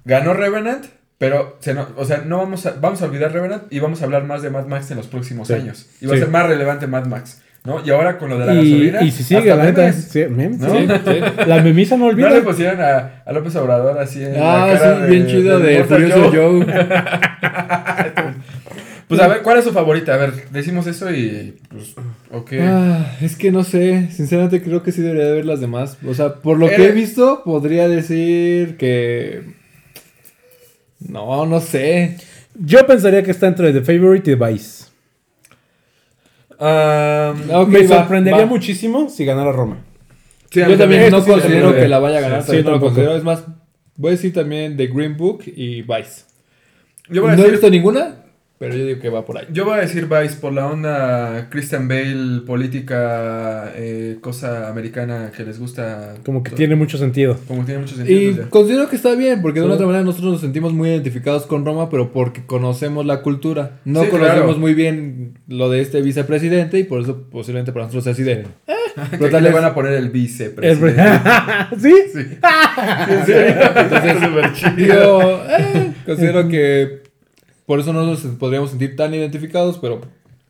[0.05, 0.87] ganó Revenant,
[1.19, 4.05] pero se no- o sea, no vamos a, vamos a olvidar Revenant y vamos a
[4.05, 5.55] hablar más de Mad Max en los próximos Sí.
[5.55, 5.87] años.
[6.01, 7.85] Y va a ser más relevante Mad Max, ¿no?
[7.85, 9.03] Y ahora con lo de la Y, gasolina.
[9.03, 9.81] y si sigue, hasta la neta.
[9.83, 11.13] memes, sí, mem- ¿no?
[11.13, 11.45] sí.
[11.49, 12.31] La memisa no No olvida.
[12.31, 15.79] le pusieron a, a López Obrador así en Ah, la cara sí, bien chido de
[15.79, 16.65] Mortal Furioso Joe.
[16.65, 16.67] Joe.
[19.09, 20.13] Pues a ver, ¿cuál es su favorita?
[20.13, 21.95] A ver, decimos eso y pues,
[22.31, 22.53] ok.
[22.61, 25.97] Ah, es que no sé, sinceramente creo que sí debería de ver las demás.
[26.07, 29.45] O sea, por lo que he visto, podría decir que...
[31.09, 32.19] No, no sé.
[32.55, 34.85] Yo pensaría que está entre The Favorite y The Vice.
[36.59, 38.47] Ah, Ok, Me va, sorprendería va.
[38.47, 39.79] muchísimo si ganara Roma.
[40.51, 43.17] sí, Yo también no considero que la vaya a ganar, Sí, no lo considero.
[43.17, 43.45] Es más,
[43.97, 46.25] voy a decir también The Green Book y Vice.
[47.11, 48.17] Yo voy a no he visto ninguna,
[48.59, 49.47] pero yo digo que va por ahí.
[49.53, 55.45] yo voy a decir Vice por la onda Christian Bale, política, eh, cosa americana que
[55.45, 56.15] les gusta.
[56.25, 57.39] Como que tiene mucho sentido.
[57.47, 58.45] Como que tiene mucho sentido.
[58.45, 59.67] Y considero que está bien, porque de Sí.
[59.67, 63.79] una otra manera nosotros nos sentimos muy identificados con Roma, pero porque conocemos la cultura.
[63.85, 64.59] No Sí, conocemos claro.
[64.59, 68.45] muy bien lo de este vicepresidente y por eso posiblemente para nosotros sea así de...
[69.13, 71.01] Que pero tal le vez- van a poner el El- vicepresidente.
[71.81, 71.95] ¿Sí?
[72.13, 72.21] Sí.
[73.09, 73.57] Sí, serio.
[73.77, 74.73] Entonces, súper chido.
[74.77, 77.03] Digo, eh, considero que
[77.69, 80.01] por eso no nos podríamos sentir tan identificados, pero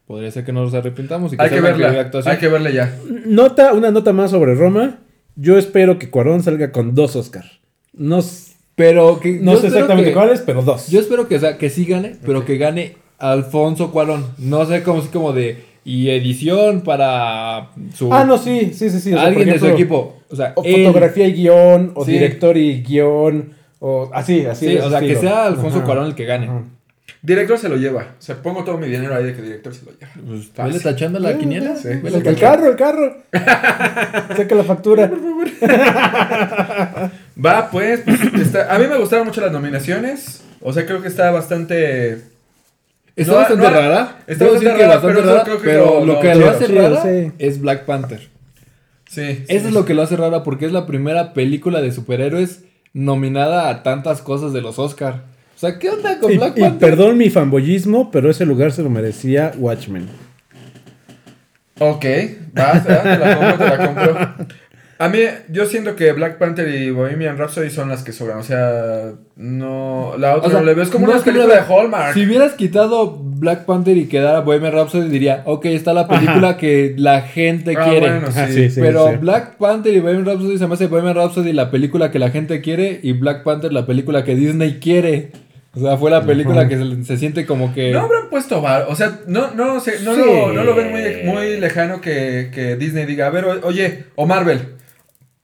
[0.06, 2.00] podría ser que no nos arrepintamos y que Hay que verla.
[2.00, 2.32] actuación.
[2.32, 2.96] Hay que verla ya.
[3.26, 5.00] Nota, una nota más sobre Roma.
[5.34, 7.44] Yo espero que Cuarón salga con dos Oscar.
[7.92, 8.20] No,
[8.76, 10.88] Pero que no sé exactamente cuáles, pero dos.
[10.90, 14.24] Yo espero que, o sea, que sí gane, pero que gane Alfonso Cuarón.
[14.38, 19.00] No sé cómo así como de y edición para su ah, no, sí, sí, sí,
[19.00, 19.12] sí.
[19.12, 20.18] o sea, alguien de su equipo.
[20.30, 20.84] O sea, O él.
[20.86, 22.12] fotografía y guion, o Sí.
[22.12, 24.68] director y guion, o así, así.
[24.68, 25.84] Sí, o sea, que sea Alfonso Ajá.
[25.86, 26.46] Cuarón el que gane.
[26.46, 26.62] Ajá.
[27.22, 28.14] Director se lo lleva.
[28.18, 30.12] O sea, pongo todo mi dinero ahí de que director se lo lleva.
[30.26, 30.72] Pues, Fácil.
[30.72, 31.74] ¿Vele tachando la quiniela?
[31.76, 31.88] Sí.
[31.88, 33.16] El carro, el carro.
[33.32, 35.10] Saca la factura.
[37.44, 40.42] Va, pues, pues, está- a mí me gustaron mucho las nominaciones.
[40.60, 42.22] O sea, creo que está bastante...
[43.16, 44.18] Está No, bastante no, rara.
[44.26, 46.20] está Debo bastante decir que rara, bastante pero rara, creo que pero lo- lo, lo
[46.20, 47.32] que lo hace rara sí.
[47.38, 48.28] es Black Panther.
[49.08, 49.44] Sí.
[49.48, 53.70] Eso es lo que lo hace rara porque es la primera película de superhéroes nominada
[53.70, 55.22] a tantas cosas de los Oscar.
[55.58, 56.78] O sea, ¿qué onda con Y, Black y Panther?
[56.90, 60.06] perdón mi fanboyismo, pero ese lugar se lo merecía Watchmen.
[61.80, 62.04] Ok,
[62.56, 64.46] va, te la compro, te la compro.
[65.00, 68.38] A mí, yo siento que Black Panther y Bohemian Rhapsody son las que sobran.
[68.38, 70.14] O sea, no.
[70.18, 70.82] La otra O sea, no le veo.
[70.84, 72.14] Es como no, una película de Hallmark.
[72.14, 76.94] Si hubieras quitado Black Panther y quedara Bohemian Rhapsody, diría, ok, está la película que
[76.96, 78.10] la gente Ah, quiere.
[78.10, 78.54] bueno, Ajá, sí.
[78.54, 78.80] sí, sí.
[78.80, 82.30] Pero Black Panther y Bohemian Rhapsody se me hace Bohemian Rhapsody la película que la
[82.30, 85.30] gente quiere y Black Panther la película que Disney quiere.
[85.74, 87.92] O sea, fue la película que se, se siente como que...
[87.92, 90.20] No habrán puesto bar, o sea, no, no, sé, no, Sí.
[90.24, 94.04] lo, no lo ven muy, muy lejano que, que Disney diga, a ver, o- oye,
[94.16, 94.60] o Marvel,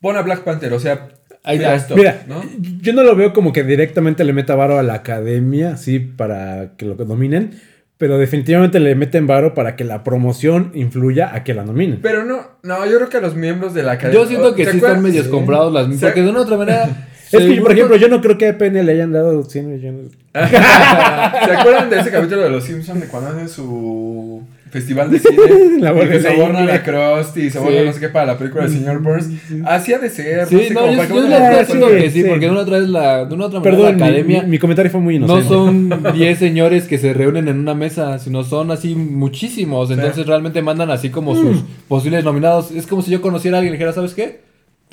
[0.00, 1.08] pon a Black Panther, o sea,
[1.44, 1.94] Ahí mira está.
[1.94, 2.42] esto, Mira, ¿no?
[2.80, 6.70] yo no lo veo como que directamente le meta varo a la academia, sí, para
[6.78, 7.60] que lo dominen,
[7.98, 12.00] pero definitivamente le meten varo para que la promoción influya a que la nominen.
[12.02, 14.20] Pero no, no, yo creo que a los miembros de la academia...
[14.22, 15.30] Yo siento que ¿se sí están medios Sí.
[15.30, 17.08] comprados las Se- Porque de una u otra manera...
[17.32, 20.06] Es que, por ejemplo, yo no creo que a PN le hayan dado 100 millones.
[20.34, 25.36] ¿Se acuerdan de ese capítulo de Los Simpsons de cuando hacen su festival de cine?
[25.80, 26.72] La y que de se borran ingle.
[26.72, 27.64] a Krusty y se Sí.
[27.64, 29.28] borran no sé qué para la película del señor Burns.
[29.64, 30.46] Así ha de ser.
[30.46, 32.02] Sí, no, yo, yo les lo sí, apuesto recuerde.
[32.02, 32.28] que sí, sí.
[32.28, 34.48] porque de una otra vez la, de una otra manera Perdón, la mi- academia mi,
[34.50, 35.48] mi comentario fue muy no inocente.
[35.48, 39.90] son 10 señores que se reúnen en una mesa, sino son así muchísimos.
[39.90, 41.66] Entonces realmente mandan así como sus Mm.
[41.88, 42.70] posibles nominados.
[42.72, 44.40] Es como si yo conociera a alguien y dijera, ¿sabes qué?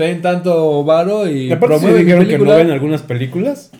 [0.01, 3.71] Ten tanto varo y Y aparte sí dijeron que no ven algunas películas,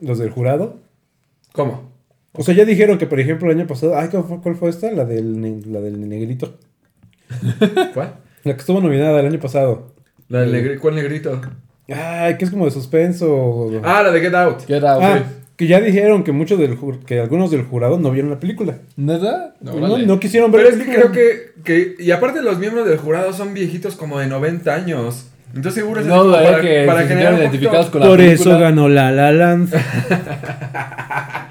[0.00, 0.76] los del jurado.
[1.52, 1.90] ¿Cómo?
[2.32, 4.68] O sea, ya dijeron que, por ejemplo, el año pasado, ay, ¿cuál fue, cuál fue
[4.70, 4.90] esta?
[4.90, 6.54] La del, la del negrito.
[7.94, 8.14] ¿Cuál?
[8.42, 9.92] La que estuvo nominada el año pasado.
[10.28, 11.40] La del negri- ¿Cuál negrito?
[11.88, 13.70] Ay, que es como de suspenso.
[13.84, 14.64] Ah, la de Get Out.
[14.64, 14.94] ¿Qué era?
[14.94, 15.43] Ah, ok.
[15.56, 16.76] Que ya dijeron que muchos del
[17.06, 18.78] que algunos del jurado no vieron la película.
[18.96, 19.54] ¿Neta?
[19.60, 20.06] No, órale.
[20.06, 22.02] no quisieron ver Pero la es que creo que, que.
[22.02, 25.28] Y aparte, los miembros del jurado son viejitos como de 90 años.
[25.54, 28.50] Entonces, seguro es No para, que para se generar identificados con la Por película.
[28.50, 29.72] eso ganó La La Land.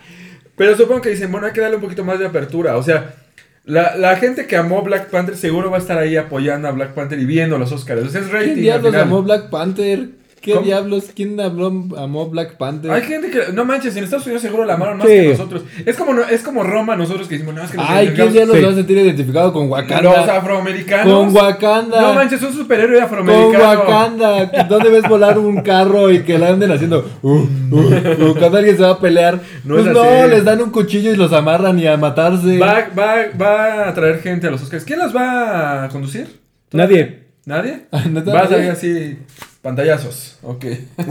[0.55, 2.75] Pero supongo que dicen, bueno, hay que darle un poquito más de apertura.
[2.77, 3.15] O sea,
[3.63, 6.93] la, la gente que amó Black Panther seguro va a estar ahí apoyando a Black
[6.93, 8.03] Panther y viendo los Oscars.
[8.03, 8.53] O sea, es rating.
[8.53, 10.09] ¿Quién diablos amó Black Panther?
[10.43, 10.65] ¿Qué ¿Cómo?
[10.65, 11.05] diablos?
[11.15, 11.67] ¿Quién habló,
[11.97, 12.91] amó Black Panther?
[12.91, 15.13] Hay gente que, no manches, en Estados Unidos seguro la amaron más Sí.
[15.13, 15.63] que nosotros.
[15.85, 18.27] Es como, no- es como Roma, nosotros que decimos, no, es que nos Ay, ¿quién
[18.27, 18.63] identificamos- diablos Sí.
[18.65, 20.01] va a sentir identificado con Wakanda?
[20.01, 21.13] Los afroamericanos.
[21.13, 22.01] Con Wakanda.
[22.01, 23.63] No manches, un superhéroe Con afroamericano.
[23.63, 24.45] Wakanda.
[24.67, 27.09] ¿Dónde ves volar un carro y que la anden haciendo?
[27.21, 29.39] Uh, uh, uh, cuando alguien se va a pelear.
[29.63, 32.57] No pues es no, les dan un cuchillo y los amarran y a matarse.
[32.59, 34.83] Va, va, va a traer gente a los Oscars.
[34.83, 36.27] ¿Quién los va a conducir?
[36.73, 37.23] Nadie.
[37.45, 37.83] ¿Nadie?
[38.11, 38.33] ¿Neta?
[38.33, 39.17] Va a salir así,
[39.63, 40.37] pantallazos.
[40.43, 40.65] Ok.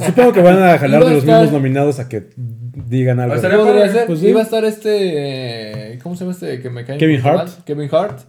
[0.07, 3.35] Supongo que van a jalar de los estar- mismos nominados a que digan algo.
[3.35, 4.07] ¿Cómo podría ser?
[4.07, 4.29] pues sí.
[4.29, 5.95] Iba a estar este.
[5.95, 6.95] eh, ¿Cómo se llama este que me cae?
[6.95, 7.37] un Kevin Hart.
[7.37, 7.49] mal?
[7.67, 8.21] Kevin Hart.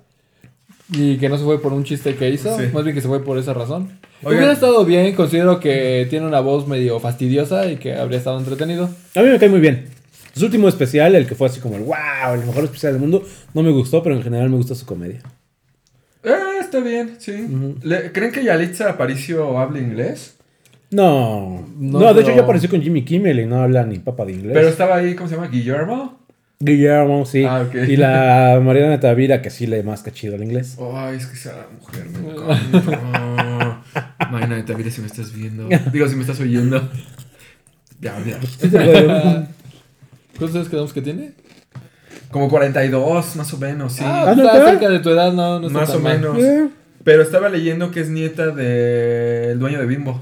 [0.91, 2.57] Y que no se fue por un chiste que hizo.
[2.57, 2.65] Sí.
[2.73, 3.99] Más bien que se fue por esa razón.
[4.23, 4.37] Oigan.
[4.39, 5.13] Hubiera estado bien.
[5.15, 8.89] Considero que tiene una voz medio fastidiosa y que habría estado entretenido.
[9.15, 9.85] A mí me cae muy bien.
[10.35, 13.23] Su último especial, el que fue así como el wow, el mejor especial del mundo,
[13.53, 15.21] no me gustó, pero en general me gusta su comedia.
[16.73, 17.33] Está bien, sí.
[18.13, 20.37] ¿Creen que Yalitza Aparicio habla inglés?
[20.89, 24.25] No, No, no, de hecho ya apareció con Jimmy Kimmel y no habla ni papa
[24.25, 24.53] de inglés.
[24.55, 25.49] Pero estaba ahí, ¿cómo se llama?
[25.49, 26.17] Guillermo.
[26.59, 27.43] Guillermo, sí.
[27.47, 27.75] Ah, ok.
[27.87, 30.75] Y la Mariana Tavira, que sí le masca chido el inglés.
[30.95, 33.83] Ay, es que esa mujer me encanta.
[34.31, 35.69] Mariana, Tavira, si me estás viendo.
[35.91, 36.89] Digo, si me estás oyendo.
[38.01, 38.39] Ya, ya.
[40.39, 41.33] ¿Cuántos años quedamos que tiene?
[42.33, 44.03] Como 42, más o menos, sí.
[44.05, 46.19] Ah, Ah, ¿no está cerca de tu edad, no, no está Más tan o mal.
[46.19, 46.37] menos.
[46.39, 46.67] Eh.
[47.05, 50.21] Pero estaba leyendo que es nieta del dueño de Bimbo.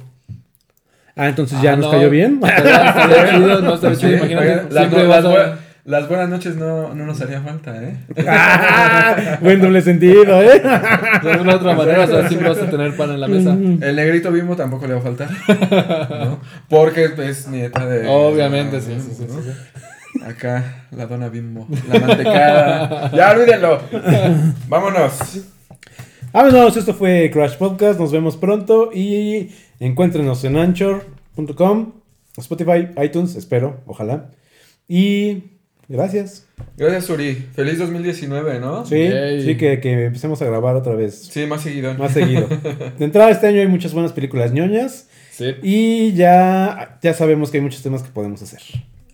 [1.16, 1.92] Ah, entonces ya Ah, nos no.
[1.92, 2.40] cayó bien.
[5.84, 7.98] Las, buenas noches no, no nos haría falta, ¿eh?
[8.28, 10.62] Ah, Buen doble sentido, ¿eh?
[11.24, 13.52] De alguna otra manera, o sea, siempre vas a tener pan en la mesa.
[13.54, 15.30] El negrito Bimbo tampoco le va a faltar.
[16.10, 16.40] ¿no?
[16.70, 18.08] Porque es nieta de.
[18.08, 19.42] Obviamente, sí, sí, sí, ¿no?
[19.42, 19.52] sí, sí.
[20.26, 21.68] Acá, la dona Bimbo.
[21.90, 23.12] La mantecada.
[23.16, 23.80] ya, olvídenlo.
[24.68, 25.14] Vámonos.
[26.34, 28.00] Vámonos, esto fue Crash Podcast.
[28.00, 31.94] Nos vemos pronto y encuéntrenos en Anchor.com,
[32.38, 34.32] Spotify, iTunes, espero, ojalá.
[34.88, 35.44] Y
[35.88, 36.46] gracias.
[36.78, 37.34] Gracias, Uri.
[37.54, 38.86] Feliz 2019, ¿no?
[38.86, 39.44] Sí, Yay.
[39.46, 41.28] sí que, que empecemos a grabar otra vez.
[41.32, 41.94] Sí, más seguido.
[41.96, 42.48] Más seguido.
[42.98, 45.56] De entrada este año hay muchas buenas películas ñoñas Sí.
[45.64, 48.62] y ya, ya sabemos que hay muchos temas que podemos hacer.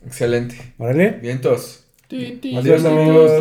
[0.06, 0.56] Excelente.
[0.78, 1.12] ¿Órale?
[1.22, 1.84] Vientos.
[2.10, 3.32] Adiós, amigos.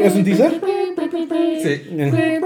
[0.00, 0.60] ¿Es un teaser?
[1.62, 1.82] Sí.
[1.90, 2.40] Eh.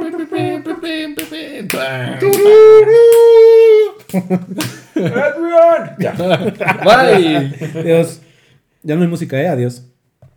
[4.97, 5.97] Adrian.
[5.99, 6.12] Ya.
[6.85, 7.53] Bye.
[7.81, 8.20] Adiós.
[8.83, 9.49] Ya no hay música, ¿eh?
[9.49, 9.83] Adiós.